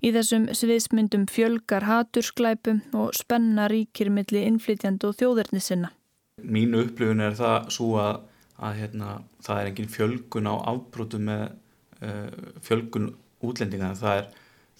Í 0.03 0.11
þessum 0.11 0.49
sviðismyndum 0.51 1.25
fjölgar 1.31 1.85
hatursklæpum 1.87 2.81
og 2.99 3.13
spenna 3.15 3.69
ríkir 3.71 4.09
millir 4.11 4.49
innflytjandi 4.49 5.07
og 5.07 5.15
þjóðerni 5.19 5.61
sinna. 5.63 5.93
Mínu 6.43 6.81
upplifun 6.87 7.23
er 7.23 7.37
það 7.37 7.69
svo 7.71 7.89
að, 8.01 8.23
að 8.59 8.79
hérna, 8.81 9.17
það 9.45 9.59
er 9.61 9.69
engin 9.71 9.91
fjölgun 9.93 10.49
á 10.51 10.55
afbrótu 10.73 11.21
með 11.23 11.43
uh, 12.03 12.49
fjölgun 12.65 13.13
útlendinga 13.43 13.93
en 13.93 13.99
það 13.99 14.19
er, 14.19 14.29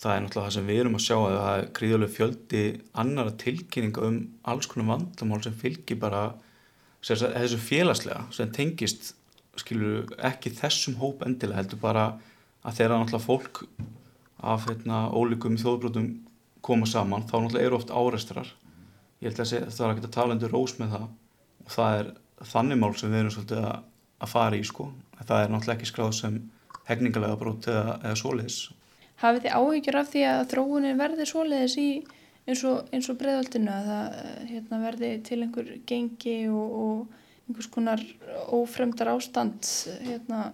það 0.03 0.15
er 0.15 0.23
náttúrulega 0.25 0.47
það 0.49 0.55
sem 0.57 0.69
við 0.71 0.81
erum 0.83 0.99
að 0.99 1.05
sjá 1.05 1.15
að 1.19 1.37
það 1.37 1.57
er 1.61 1.69
gríðarlega 1.79 2.15
fjöldi 2.17 2.63
annara 3.03 3.35
tilkynninga 3.43 4.07
um 4.09 4.19
alls 4.53 4.69
konar 4.71 4.89
vandamál 4.91 5.41
sem 5.45 5.59
fylgir 5.63 5.99
bara 6.03 6.23
þessu 7.03 7.59
félagslega 7.59 8.27
sem 8.35 8.51
tengist 8.55 9.13
skilur 9.59 10.13
ekki 10.17 10.53
þessum 10.57 10.97
hóp 11.01 11.23
endilega 11.27 11.61
heldur 11.61 11.81
bara 11.81 12.07
að 12.63 12.79
þeirra 12.79 12.99
náttúrulega 12.99 13.25
fólk 13.27 13.63
af 14.43 14.67
hérna, 14.67 15.05
ólíkum 15.13 15.59
þjóðbrótum 15.59 16.09
koma 16.63 16.87
saman 16.89 17.27
þá 17.29 17.37
náttúrulega 17.37 17.67
eru 17.67 17.79
oft 17.79 17.93
áreistrar 17.93 18.49
ég 19.23 19.31
held 19.31 19.39
að 19.39 19.71
það 19.71 19.85
er 19.85 19.93
ekki 19.93 20.07
að 20.07 20.15
tala 20.17 20.35
undir 20.35 20.51
rós 20.51 20.75
með 20.79 20.95
það. 20.97 21.07
Og 21.63 21.73
það 21.73 21.97
er 21.99 22.09
þannig 22.53 22.79
mál 22.81 22.93
sem 22.99 23.13
við 23.13 23.21
erum 23.21 23.35
svolítið 23.35 23.67
að, 23.69 23.77
að 24.19 24.33
fara 24.33 24.59
í 24.59 24.65
sko. 24.67 24.87
Það 25.21 25.37
er 25.37 25.53
náttúrulega 25.53 25.77
ekki 25.77 25.91
skráð 25.91 26.15
sem 26.17 26.39
hegningalega 26.89 27.39
brot 27.39 27.69
eða, 27.71 27.95
eða 28.03 28.19
svoleiðis. 28.19 28.59
Hafið 29.23 29.45
þið 29.45 29.57
áhyggjur 29.59 29.99
af 30.01 30.11
því 30.11 30.23
að 30.27 30.43
þróunin 30.51 30.99
verði 30.99 31.27
svoleiðis 31.29 31.77
í 31.79 31.89
eins 32.43 32.63
og, 32.67 32.89
og 32.91 33.19
breyðaldinu 33.21 33.71
að 33.71 33.91
það 33.91 34.17
hérna, 34.49 34.79
verði 34.83 35.11
til 35.29 35.39
einhver 35.45 35.69
gengi 35.87 36.37
og, 36.51 36.73
og 36.83 37.21
einhvers 37.47 37.69
konar 37.73 38.01
ófremdar 38.53 39.13
ástand 39.13 39.67
hérna, 40.05 40.53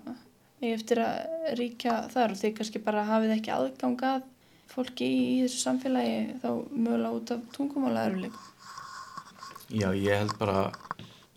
eftir 0.63 1.03
að 1.05 1.55
ríkja 1.59 2.01
þar. 2.13 2.35
Og 2.35 2.41
þið 2.41 2.55
kannski 2.57 2.83
bara 2.83 3.07
hafið 3.07 3.35
ekki 3.37 3.55
aðgangað 3.55 4.27
fólki 4.69 5.07
í, 5.07 5.19
í 5.33 5.41
þessu 5.45 5.63
samfélagi 5.63 6.39
þá 6.43 6.49
mögulega 6.69 7.15
út 7.17 7.33
af 7.33 7.45
tungumála 7.55 8.05
eruleikum 8.09 8.47
Já, 9.69 9.89
ég 9.93 10.17
held 10.17 10.33
bara 10.37 10.69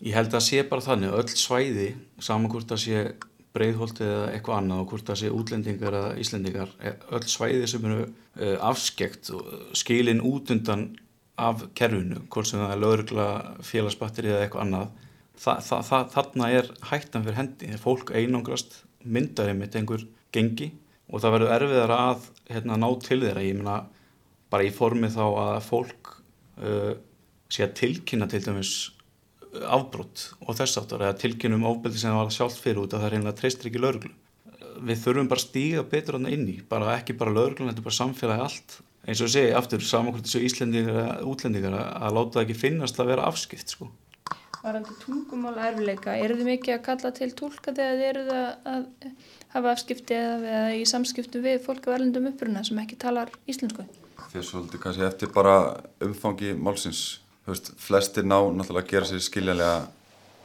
Ég 0.03 0.17
held 0.17 0.33
að 0.35 0.43
sé 0.43 0.63
bara 0.67 0.83
þannig. 0.83 1.13
Öll 1.15 1.29
svæði, 1.31 1.85
saman 2.19 2.51
hvort 2.51 2.67
það 2.67 2.81
sé 2.83 3.03
breyðholtið 3.55 4.09
eða 4.09 4.25
eitthvað 4.33 4.57
annað 4.57 4.81
og 4.81 4.89
hvort 4.89 5.07
það 5.07 5.19
sé 5.21 5.29
útlendingar 5.31 5.95
eða 5.95 6.09
íslendingar, 6.19 6.73
öll 7.13 7.27
svæði 7.29 7.69
sem 7.69 7.85
eru 7.87 8.07
uh, 8.09 8.57
afskekt 8.67 9.29
og 9.37 9.77
skilin 9.77 10.23
út 10.25 10.51
undan 10.51 10.87
af 11.39 11.63
kerfinu, 11.77 12.25
hvort 12.33 12.49
sem 12.49 12.59
það 12.59 12.73
er 12.73 12.81
lögurgla, 12.81 13.27
félagsbatteri 13.63 14.33
eða 14.33 14.41
eitthvað 14.43 14.65
annað 14.65 15.02
þa, 15.39 15.57
þa, 15.65 15.81
þa, 15.89 15.99
þarna 16.13 16.49
er 16.59 16.71
hættan 16.89 17.25
fyrir 17.25 17.39
hendi, 17.39 17.69
þegar 17.71 17.83
fólk 17.83 18.13
einangrast 18.13 18.81
myndar 19.03 19.51
einmitt 19.51 19.75
einhver 19.75 20.05
gengi 20.33 20.71
og 21.09 21.21
það 21.21 21.35
verður 21.37 21.55
erfiðar 21.57 21.95
að 21.97 22.27
hérna, 22.49 22.79
ná 22.79 22.89
til 23.03 23.19
þeirra, 23.21 23.45
ég 23.45 23.59
meina 23.59 23.77
bara 24.53 24.67
í 24.67 24.73
formi 24.73 25.09
þá 25.11 25.23
að 25.25 25.55
fólk 25.67 26.13
uh, 26.61 26.93
sé 27.53 27.65
að 27.67 27.77
tilkynna 27.81 28.29
til 28.29 28.43
dæmis 28.45 28.73
afbrótt 29.53 30.31
og 30.41 30.57
þess 30.57 30.79
aftur 30.81 31.03
eða 31.03 31.17
tilkynum 31.21 31.65
ofbeldi 31.69 32.01
sem 32.01 32.13
það 32.13 32.23
var 32.23 32.33
sjálft 32.33 32.61
fyrir 32.61 32.81
út 32.83 32.95
að 32.95 33.03
það 33.03 33.13
reynilega 33.13 33.39
treystir 33.39 33.69
ekki 33.69 33.81
lauruglu. 33.83 34.13
Við 34.83 35.03
þurfum 35.03 35.29
bara 35.29 35.41
að 35.41 35.45
stíga 35.45 35.83
betur 35.91 36.17
inn 36.17 36.47
í, 36.49 36.55
bara 36.69 36.95
ekki 36.97 37.15
bara 37.17 37.33
lauruglu, 37.33 37.67
þetta 37.69 37.83
er 37.83 37.87
bara 37.87 37.99
samfélagi 37.99 38.45
allt. 38.47 38.77
Eins 39.03 39.21
og 39.21 39.29
segi 39.29 39.51
aftur, 39.53 39.83
samankvæmt 39.83 40.25
þessu 40.25 40.41
íslendingar 40.47 40.95
eða 40.95 41.15
útlendingar 41.29 41.75
að 41.77 42.17
láta 42.17 42.37
það 42.37 42.45
ekki 42.45 42.59
finnast 42.61 43.01
að 43.03 43.11
vera 43.11 43.27
afskipt 43.29 43.75
sko. 43.75 43.89
Varandi 44.63 44.93
tungumála 45.01 45.65
erfileika, 45.73 46.13
eru 46.15 46.37
þið 46.39 46.47
mikið 46.47 46.73
að 46.77 46.83
kalla 46.85 47.09
til 47.17 47.29
tólka 47.35 47.73
þegar 47.75 47.97
þið 47.99 48.05
eruð 48.09 48.29
að 48.33 48.85
hafa 49.53 49.73
afskipti 49.73 50.15
eða 50.15 50.61
í 50.77 50.85
samskiptu 50.87 51.41
við 51.43 51.57
fólk 51.65 51.89
á 51.91 51.95
erlendum 51.97 52.29
uppruna 52.29 52.63
sem 52.63 52.79
ekki 52.79 52.95
talar 53.01 53.31
íslensku? 53.43 53.83
Þeir 54.31 54.45
svolítið 54.47 54.83
kannski 54.85 55.03
eftir 55.03 55.33
bara 55.35 55.57
umfangi 56.03 56.53
málsins 56.55 57.01
veist, 57.47 57.73
flestir 57.75 58.23
ná 58.23 58.37
náttúrulega 58.39 58.85
að 58.85 58.93
gera 58.93 59.09
sér 59.09 59.23
skiljanlega 59.25 59.81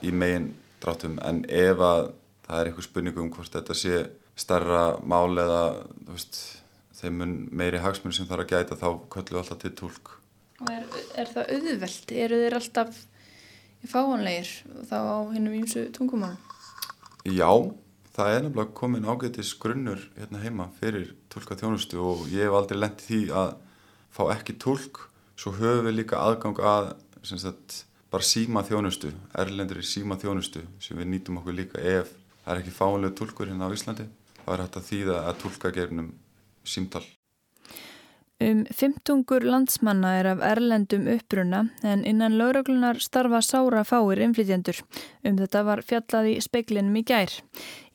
í 0.03 0.11
megin 0.11 0.49
dráttum 0.83 1.19
en 1.25 1.45
ef 1.47 1.83
að 1.83 2.11
það 2.49 2.61
er 2.61 2.71
eitthvað 2.71 2.89
spurning 2.89 3.21
um 3.23 3.31
hvort 3.35 3.55
þetta 3.55 3.77
sé 3.77 4.01
starra 4.39 4.83
mál 5.03 5.39
eða 5.39 5.63
veist, 6.09 6.41
þeim 6.99 7.23
meiri 7.55 7.83
hagsmunni 7.83 8.19
sem 8.19 8.27
þarf 8.29 8.47
að 8.47 8.57
gæta 8.57 8.81
þá 8.81 8.89
köllum 9.15 9.37
við 9.37 9.41
alltaf 9.43 9.63
til 9.63 9.73
tólk. 9.79 10.13
Og 10.59 10.75
er, 10.75 10.85
er 11.23 11.31
það 11.31 11.55
auðvelt? 11.55 12.15
Eru 12.27 12.43
þeir 12.43 12.59
alltaf 12.59 13.01
fáanlegir 13.87 14.51
þá 14.91 14.99
á 14.99 15.19
hennum 15.35 15.59
ímsu 15.61 15.85
tungumálum? 15.95 16.41
Já, 17.29 17.53
það 18.17 18.33
er 18.35 18.43
nefnilega 18.47 18.75
komin 18.75 19.07
ágætis 19.07 19.55
grunnur 19.61 20.03
hérna 20.17 20.43
heima 20.43 20.71
fyrir 20.81 21.15
tólka 21.31 21.59
þjónustu 21.61 22.01
og 22.03 22.27
ég 22.33 22.49
hef 22.49 22.59
aldrei 22.59 22.81
lendið 22.81 23.07
því 23.07 23.23
að 23.43 23.55
fá 24.11 24.25
ekki 24.35 24.59
tólk 24.59 25.09
Svo 25.39 25.53
höfum 25.55 25.87
við 25.87 26.01
líka 26.01 26.19
aðgang 26.19 26.59
að 26.67 26.89
sagt, 27.23 27.85
bara 28.11 28.27
síma 28.27 28.65
þjónustu, 28.67 29.13
erlendur 29.39 29.79
í 29.79 29.87
síma 29.87 30.17
þjónustu 30.19 30.65
sem 30.83 30.99
við 30.99 31.13
nýtum 31.13 31.39
okkur 31.39 31.55
líka 31.55 31.79
ef 31.79 32.11
það 32.43 32.51
er 32.57 32.63
ekki 32.65 32.75
fáinlega 32.75 33.19
tólkur 33.21 33.53
hérna 33.53 33.71
á 33.71 33.75
Íslandi. 33.77 34.09
Það 34.41 34.55
er 34.57 34.65
að 34.65 34.89
þýða 34.89 35.21
að 35.29 35.39
tólka 35.45 35.73
gefnum 35.79 36.11
símtal. 36.67 37.05
Um 38.39 38.61
15 38.71 39.25
landsmanna 39.43 40.13
er 40.21 40.27
af 40.31 40.43
erlendum 40.47 41.09
uppruna 41.11 41.65
en 41.83 42.05
innan 42.07 42.37
lauruglunar 42.39 43.01
starfa 43.03 43.41
sára 43.43 43.81
fáir 43.83 44.21
inflytjendur. 44.23 44.79
Um 45.27 45.41
þetta 45.41 45.65
var 45.67 45.81
fjallað 45.83 46.29
í 46.31 46.35
speiklinum 46.45 46.95
í 47.01 47.03
gær. 47.03 47.33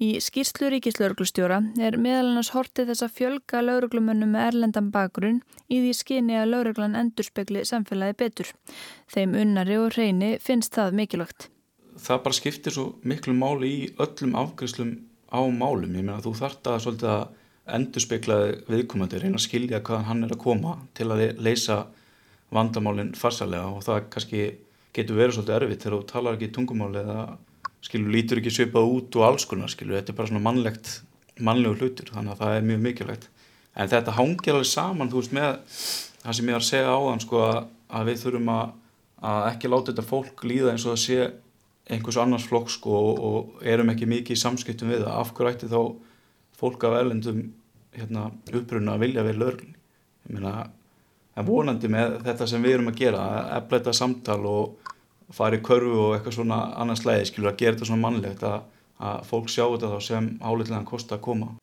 Í 0.04 0.20
skýrslu 0.20 0.68
ríkislauruglustjóra 0.74 1.62
er 1.80 1.96
meðal 1.96 2.34
annars 2.34 2.52
hortið 2.52 2.92
þess 2.92 3.06
að 3.06 3.14
fjölga 3.22 3.62
lauruglumönnum 3.64 4.36
með 4.36 4.48
erlendan 4.50 4.90
bakgrunn 4.92 5.40
í 5.72 5.80
því 5.80 5.94
skyni 6.02 6.36
að 6.36 6.52
lauruglan 6.52 7.00
endurspegli 7.00 7.64
samfélagi 7.64 8.18
betur. 8.20 8.52
Þeim 9.16 9.38
unnari 9.46 9.78
og 9.80 9.94
reyni 9.96 10.34
finnst 10.44 10.76
það 10.76 11.00
mikilvægt. 11.00 11.48
Það 11.96 12.24
bara 12.26 12.40
skiptir 12.42 12.76
svo 12.76 12.90
miklu 13.08 13.32
máli 13.32 13.72
í 13.72 13.88
öllum 13.96 14.36
afgriðslum 14.44 14.92
á 15.32 15.40
málum. 15.48 15.96
Ég 15.96 16.04
meina 16.04 16.20
þú 16.20 16.36
þart 16.42 16.68
að 16.68 16.84
svolítið 16.84 17.14
að 17.14 17.26
endur 17.64 18.04
speiklaði 18.04 18.58
viðkomandi, 18.68 19.22
reyna 19.22 19.40
að 19.40 19.46
skilja 19.46 19.82
hvaðan 19.86 20.08
hann 20.10 20.26
er 20.26 20.36
að 20.36 20.44
koma 20.44 20.76
til 20.98 21.08
að 21.14 21.24
leysa 21.40 21.86
vandamálinn 22.54 23.14
farsalega 23.18 23.72
og 23.72 23.86
það 23.86 24.10
kannski 24.14 24.44
getur 24.94 25.18
verið 25.18 25.38
svolítið 25.38 25.56
erfitt 25.58 25.86
þegar 25.86 25.96
þú 25.96 26.08
talar 26.12 26.38
ekki 26.38 26.52
tungumáli 26.54 27.02
eða 27.02 27.24
skilur 27.84 28.14
lítur 28.14 28.40
ekki 28.42 28.54
svipað 28.54 28.92
út 28.98 29.18
og 29.20 29.26
alls 29.28 29.48
konar 29.50 29.72
skilur, 29.72 29.98
þetta 29.98 30.14
er 30.14 30.20
bara 30.20 30.32
svona 30.32 30.44
mannlegt 30.44 30.92
mannlegu 31.42 31.80
hlutur, 31.80 32.12
þannig 32.14 32.36
að 32.36 32.44
það 32.44 32.56
er 32.56 32.68
mjög 32.68 32.82
mikilvægt. 32.84 33.30
En 33.74 33.90
þetta 33.90 34.16
hangir 34.20 34.54
alveg 34.54 34.70
saman 34.70 35.10
þú 35.10 35.22
veist 35.22 35.34
með 35.34 35.56
það 36.24 36.38
sem 36.38 36.50
ég 36.50 36.58
var 36.58 36.64
að 36.64 36.70
segja 36.70 36.94
á 36.94 37.00
þann 37.08 37.24
sko 37.24 37.42
að, 37.48 38.10
við 38.10 38.20
þurfum 38.22 38.52
að, 38.54 38.76
að 39.32 39.48
ekki 39.50 39.72
láta 39.72 39.92
þetta 39.92 40.06
fólk 40.12 40.44
líða 40.46 40.74
eins 40.74 40.86
og 40.86 40.94
að 40.94 41.02
sé 41.04 41.20
einhvers 41.94 42.20
annars 42.22 42.46
flokk 42.48 42.72
sko 42.72 43.00
og, 43.00 43.24
og 43.28 43.66
erum 43.68 43.92
ekki 43.92 44.08
mikið 44.08 44.38
í 44.38 44.44
samskiptum 44.44 44.94
við 44.94 45.04
það, 45.04 45.16
af 45.20 45.34
hverju 45.34 45.56
ætti 45.56 45.72
þá 45.74 45.82
fólk 46.64 46.88
af 46.88 46.98
erlendum 47.02 47.44
hérna, 47.94 48.30
uppruna 48.56 48.96
að 48.96 49.06
vilja 49.06 49.26
við 49.28 49.40
lögurlunni. 49.42 49.80
Ég 50.24 50.38
meina, 50.38 50.54
en 51.36 51.48
vonandi 51.48 51.90
með 51.92 52.20
þetta 52.28 52.48
sem 52.50 52.64
við 52.64 52.78
erum 52.78 52.92
að 52.94 53.02
gera, 53.02 53.24
að 53.24 53.52
efleita 53.60 53.96
samtal 53.98 54.40
og 54.50 54.94
fara 55.34 55.58
í 55.58 55.64
körfu 55.66 55.98
og 56.08 56.16
eitthvað 56.16 56.38
svona 56.38 56.60
annars 56.80 57.04
leiði, 57.08 57.28
skilur 57.32 57.52
að 57.52 57.60
gera 57.62 57.76
þetta 57.76 57.90
svona 57.90 58.06
mannlegt 58.06 58.46
að, 58.48 58.62
að 59.04 59.28
fólk 59.30 59.52
sjá 59.52 59.66
þetta 59.66 59.92
þá 59.94 60.08
sem 60.08 60.32
álitlegan 60.42 60.88
kosti 60.88 61.18
að 61.18 61.24
koma. 61.28 61.54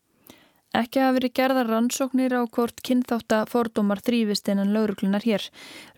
Ekki 0.70 1.00
hafi 1.02 1.16
verið 1.16 1.32
gerðar 1.34 1.66
rannsóknir 1.66 2.30
á 2.30 2.46
hvort 2.46 2.76
kynþáttafordómar 2.86 3.98
þrýfist 4.06 4.46
innan 4.52 4.70
lauruglunar 4.70 5.24
hér. 5.26 5.42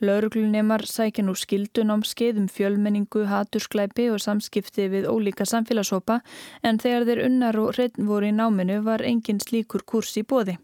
Lauruglunemar 0.00 0.86
sækja 0.88 1.26
nú 1.26 1.34
skildun 1.36 1.92
ám 1.92 2.04
skeiðum 2.08 2.46
fjölmenningu, 2.48 3.26
hatursklæpi 3.28 4.06
og 4.08 4.22
samskipti 4.24 4.86
við 4.88 5.10
ólíka 5.12 5.44
samfélagshópa 5.44 6.22
en 6.64 6.80
þegar 6.80 7.04
þeir 7.04 7.20
unnar 7.26 7.58
og 7.60 7.74
hreitn 7.76 8.08
voru 8.08 8.30
í 8.30 8.32
náminu 8.32 8.78
var 8.86 9.04
engin 9.04 9.42
slíkur 9.44 9.84
kurs 9.84 10.16
í 10.16 10.24
bóði. 10.24 10.56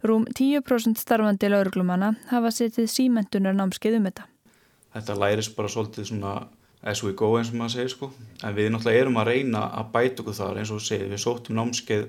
Rúm 0.00 0.24
10% 0.32 0.96
starfandi 1.04 1.52
lauruglumanna 1.52 2.14
hafa 2.32 2.54
setið 2.56 2.88
símentunar 2.88 3.52
námskeið 3.52 3.98
um 4.00 4.08
þetta. 4.08 4.26
Þetta 4.96 5.18
læris 5.20 5.52
bara 5.52 5.68
svolítið 5.68 6.08
svona 6.08 6.34
as 6.80 7.04
we 7.04 7.12
go 7.12 7.34
eins 7.36 7.52
og 7.52 7.60
maður 7.60 7.76
segir 7.76 7.92
sko. 7.92 8.10
En 8.40 8.56
við 8.56 8.72
náttúrulega 8.72 9.04
erum 9.04 9.20
að 9.20 9.28
reyna 9.28 9.68
að 9.76 9.92
bæta 9.92 10.24
okkur 10.24 10.40
þar 10.40 10.64
eins 10.64 10.72
og 10.72 10.80
segir 10.80 11.12
við 11.12 11.20
sóttum 11.20 11.60
námskeið 11.60 12.08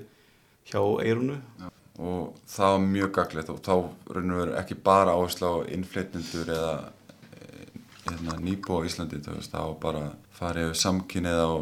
hjá 0.70 0.80
eirunu. 1.04 1.38
Já. 1.60 1.70
Og 1.94 2.34
það 2.50 2.72
var 2.72 2.84
mjög 2.90 3.10
gaglegt 3.14 3.50
og 3.52 3.62
þá 3.62 3.74
raunum 4.16 4.40
við 4.40 4.54
ekki 4.58 4.76
bara 4.82 5.14
áherslu 5.14 5.46
á 5.46 5.56
innflytjendur 5.70 6.50
eða 6.50 6.74
hérna, 8.04 8.36
nýbú 8.40 8.80
á 8.80 8.86
Íslandi, 8.86 9.20
var 9.24 9.76
bara 9.80 10.02
farið 10.34 10.70
við 10.70 10.80
samkynnið 10.80 11.40
á 11.40 11.52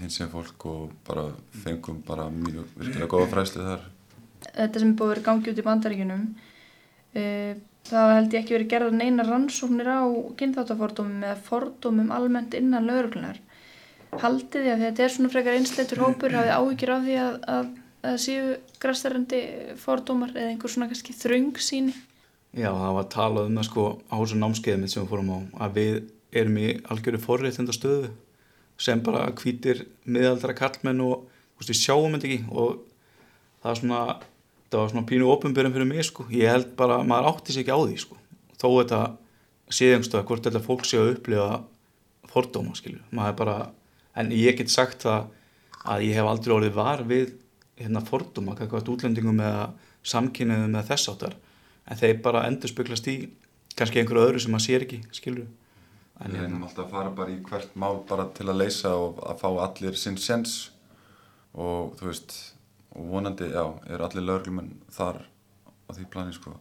hins 0.00 0.18
sem 0.18 0.30
fólk 0.32 0.66
og 0.70 0.94
bara 1.06 1.28
fengum 1.62 2.00
bara 2.06 2.30
mjög 2.32 2.66
virkilega 2.78 3.10
góða 3.10 3.30
fræslu 3.34 3.68
þar. 3.68 3.86
Þetta 4.54 4.80
sem 4.80 4.90
er 4.90 4.98
búið 4.98 5.06
að 5.06 5.14
vera 5.14 5.26
gangið 5.28 5.52
út 5.52 5.60
í 5.60 5.66
bandaríkunum, 5.68 6.26
uh, 7.14 7.52
það 7.90 8.14
held 8.16 8.34
ég 8.34 8.40
ekki 8.40 8.56
verið 8.56 8.72
gerðan 8.74 9.04
eina 9.04 9.28
rannsóknir 9.28 9.90
á 9.92 10.02
kynþáttafordómum 10.40 11.24
eða 11.24 11.40
fordómum 11.48 12.12
almennt 12.14 12.56
innan 12.58 12.88
lögurglunar. 12.88 13.40
Haldið 14.14 14.62
því 14.62 14.72
að 14.72 14.84
þetta 14.86 15.04
er 15.04 15.14
svona 15.14 15.32
frekar 15.32 15.56
einsleitur 15.58 16.04
hópur, 16.04 16.36
hafið 16.38 16.54
áhyggjur 16.54 16.92
af 16.94 17.06
því 17.06 17.16
að, 17.18 17.38
að 17.50 17.72
að 18.04 18.18
séu 18.22 18.56
græstarandi 18.82 19.40
fordómar 19.80 20.34
eða 20.34 20.52
einhver 20.52 20.72
svona 20.72 20.90
kannski 20.90 21.16
þröng 21.16 21.54
síni? 21.62 21.94
Já, 22.54 22.70
það 22.70 22.96
var 22.98 23.06
talað 23.10 23.48
um 23.48 23.56
það 23.58 23.68
sko 23.68 23.86
á 24.06 24.14
þessu 24.14 24.40
námskeiðum 24.40 24.90
sem 24.90 25.02
við 25.02 25.10
fórum 25.10 25.32
á 25.34 25.38
að 25.66 25.78
við 25.78 25.96
erum 26.34 26.58
í 26.60 26.68
algjörðu 26.90 27.22
forréttenda 27.22 27.74
stöðu 27.74 28.10
sem 28.80 29.02
bara 29.06 29.26
hvítir 29.38 29.84
miðaldra 30.04 30.54
kallmenn 30.58 31.02
og 31.02 31.24
veist, 31.58 31.70
við 31.70 31.80
sjáum 31.80 32.14
þetta 32.14 32.30
ekki 32.30 32.40
og 32.50 32.80
það 33.62 33.68
var 33.68 33.80
svona, 33.80 34.00
það 34.70 34.80
var 34.80 34.92
svona 34.92 35.08
pínu 35.10 35.30
ofinbjörn 35.34 35.74
fyrir 35.74 35.90
mig 35.90 36.06
sko, 36.08 36.26
ég 36.34 36.50
held 36.50 36.74
bara 36.78 37.00
að 37.00 37.10
maður 37.10 37.30
átti 37.32 37.54
sér 37.54 37.64
ekki 37.64 37.74
á 37.74 37.80
því 37.84 38.00
sko, 38.02 38.18
þó 38.58 38.68
þetta 38.70 39.00
séðangstöða 39.74 40.26
hvort 40.28 40.48
þetta 40.48 40.64
fólk 40.64 40.84
sé 40.88 41.00
að 41.00 41.14
upplifa 41.14 41.62
fordóma 42.30 42.74
skilju, 42.78 43.02
maður 43.14 43.38
bara, 43.42 43.56
en 44.18 44.34
ég 44.34 44.58
get 44.58 44.72
sagt 44.74 45.06
það 45.06 45.30
að 45.84 46.06
ég 46.08 46.18
hef 46.18 46.28
aldrei 46.28 46.54
orðið 46.56 46.78
var 46.78 47.04
við 47.06 47.32
hérna 47.80 48.02
forduma, 48.04 48.54
kakvað 48.58 48.92
útlendingum 48.94 49.40
eða 49.42 49.66
samkynniðum 50.06 50.76
eða 50.76 50.88
þess 50.92 51.10
áttar 51.12 51.36
en 51.84 52.00
þeir 52.00 52.20
bara 52.24 52.46
endur 52.48 52.70
spöklast 52.70 53.08
í 53.10 53.16
kannski 53.74 54.00
einhverju 54.00 54.28
öðru 54.28 54.42
sem 54.42 54.54
maður 54.54 54.66
sér 54.68 54.86
ekki, 54.86 55.00
skilur 55.14 55.48
en 56.22 56.30
Við 56.30 56.44
reynum 56.44 56.66
alltaf 56.66 56.86
að 56.86 56.94
fara 56.94 57.14
bara 57.18 57.34
í 57.34 57.40
hvert 57.48 57.74
mál 57.74 57.96
bara 58.08 58.28
til 58.36 58.46
að 58.46 58.60
leysa 58.62 58.94
og 58.94 59.18
að 59.26 59.40
fá 59.42 59.48
allir 59.66 59.98
sinn 59.98 60.18
sens 60.20 60.54
og 61.54 61.96
þú 61.98 62.10
veist, 62.10 62.36
og 62.94 63.10
vonandi, 63.10 63.50
já, 63.50 63.64
er 63.90 64.04
allir 64.06 64.26
löglumenn 64.28 64.70
þar 64.94 65.24
á 65.24 65.90
því 65.94 66.06
plani, 66.12 66.34
sko 66.36 66.54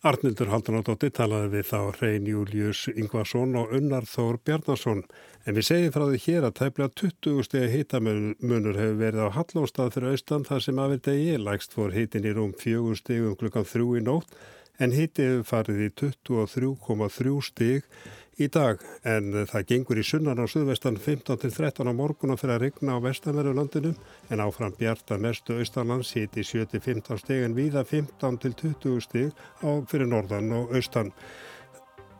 Arnildur 0.00 0.48
Haldunardóttir 0.48 1.10
talaði 1.12 1.48
við 1.52 1.66
þá 1.68 1.80
Reyn 2.00 2.28
Július 2.30 2.86
Ingvarsson 2.88 3.50
og 3.60 3.74
Unnar 3.76 4.06
Þór 4.08 4.38
Bjarnason. 4.48 5.02
En 5.44 5.58
við 5.58 5.66
segjum 5.68 5.92
frá 5.92 6.04
því 6.06 6.20
hér 6.24 6.46
að 6.48 6.54
tæplega 6.56 6.94
20 7.02 7.44
steg 7.44 7.66
hitamunur 7.74 8.78
hefur 8.80 8.96
verið 9.02 9.28
á 9.28 9.36
Hallóstað 9.36 9.92
fyrir 9.98 10.14
austan 10.14 10.46
þar 10.48 10.64
sem 10.64 10.80
aðverð 10.80 11.04
degi 11.10 11.34
lægst 11.42 11.76
fór 11.76 11.92
hitin 11.92 12.30
í 12.30 12.32
rúm 12.32 12.54
4 12.56 12.96
stegum 12.96 13.36
klukkan 13.42 13.68
3 13.68 14.00
í 14.00 14.02
nótt 14.06 14.32
en 14.80 14.96
hiti 14.96 15.26
hefur 15.28 15.44
farið 15.50 15.84
í 15.84 15.90
23,3 16.00 17.36
steg 17.50 17.92
í 18.38 18.48
dag 18.52 18.80
en 19.04 19.32
það 19.50 19.66
gengur 19.72 20.00
í 20.00 20.04
sunnan 20.06 20.40
á 20.40 20.46
suðvestan 20.48 20.98
15-13 21.00 21.90
á 21.90 21.92
morgun 21.96 22.34
og 22.34 22.40
fyrir 22.40 22.56
að 22.56 22.64
regna 22.66 22.96
á 22.96 23.04
vestanverðu 23.04 23.54
landinu 23.58 23.92
en 24.30 24.42
áfram 24.44 24.74
bjarta 24.78 25.18
mestu 25.18 25.58
austanlands 25.58 26.12
hiti 26.16 26.44
7-15 26.46 27.22
steg 27.22 27.46
en 27.46 27.56
viða 27.58 27.84
15-20 27.84 29.00
steg 29.06 29.32
á 29.64 29.70
fyrir 29.90 30.10
norðan 30.10 30.52
og 30.56 30.76
austan. 30.76 31.12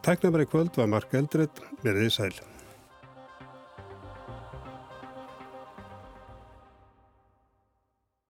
Tæknumari 0.03 0.49
kvöld 0.49 0.77
var 0.81 0.89
Mark 0.89 1.13
Eldred, 1.15 1.61
verðið 1.85 2.17
sæl. 2.17 2.35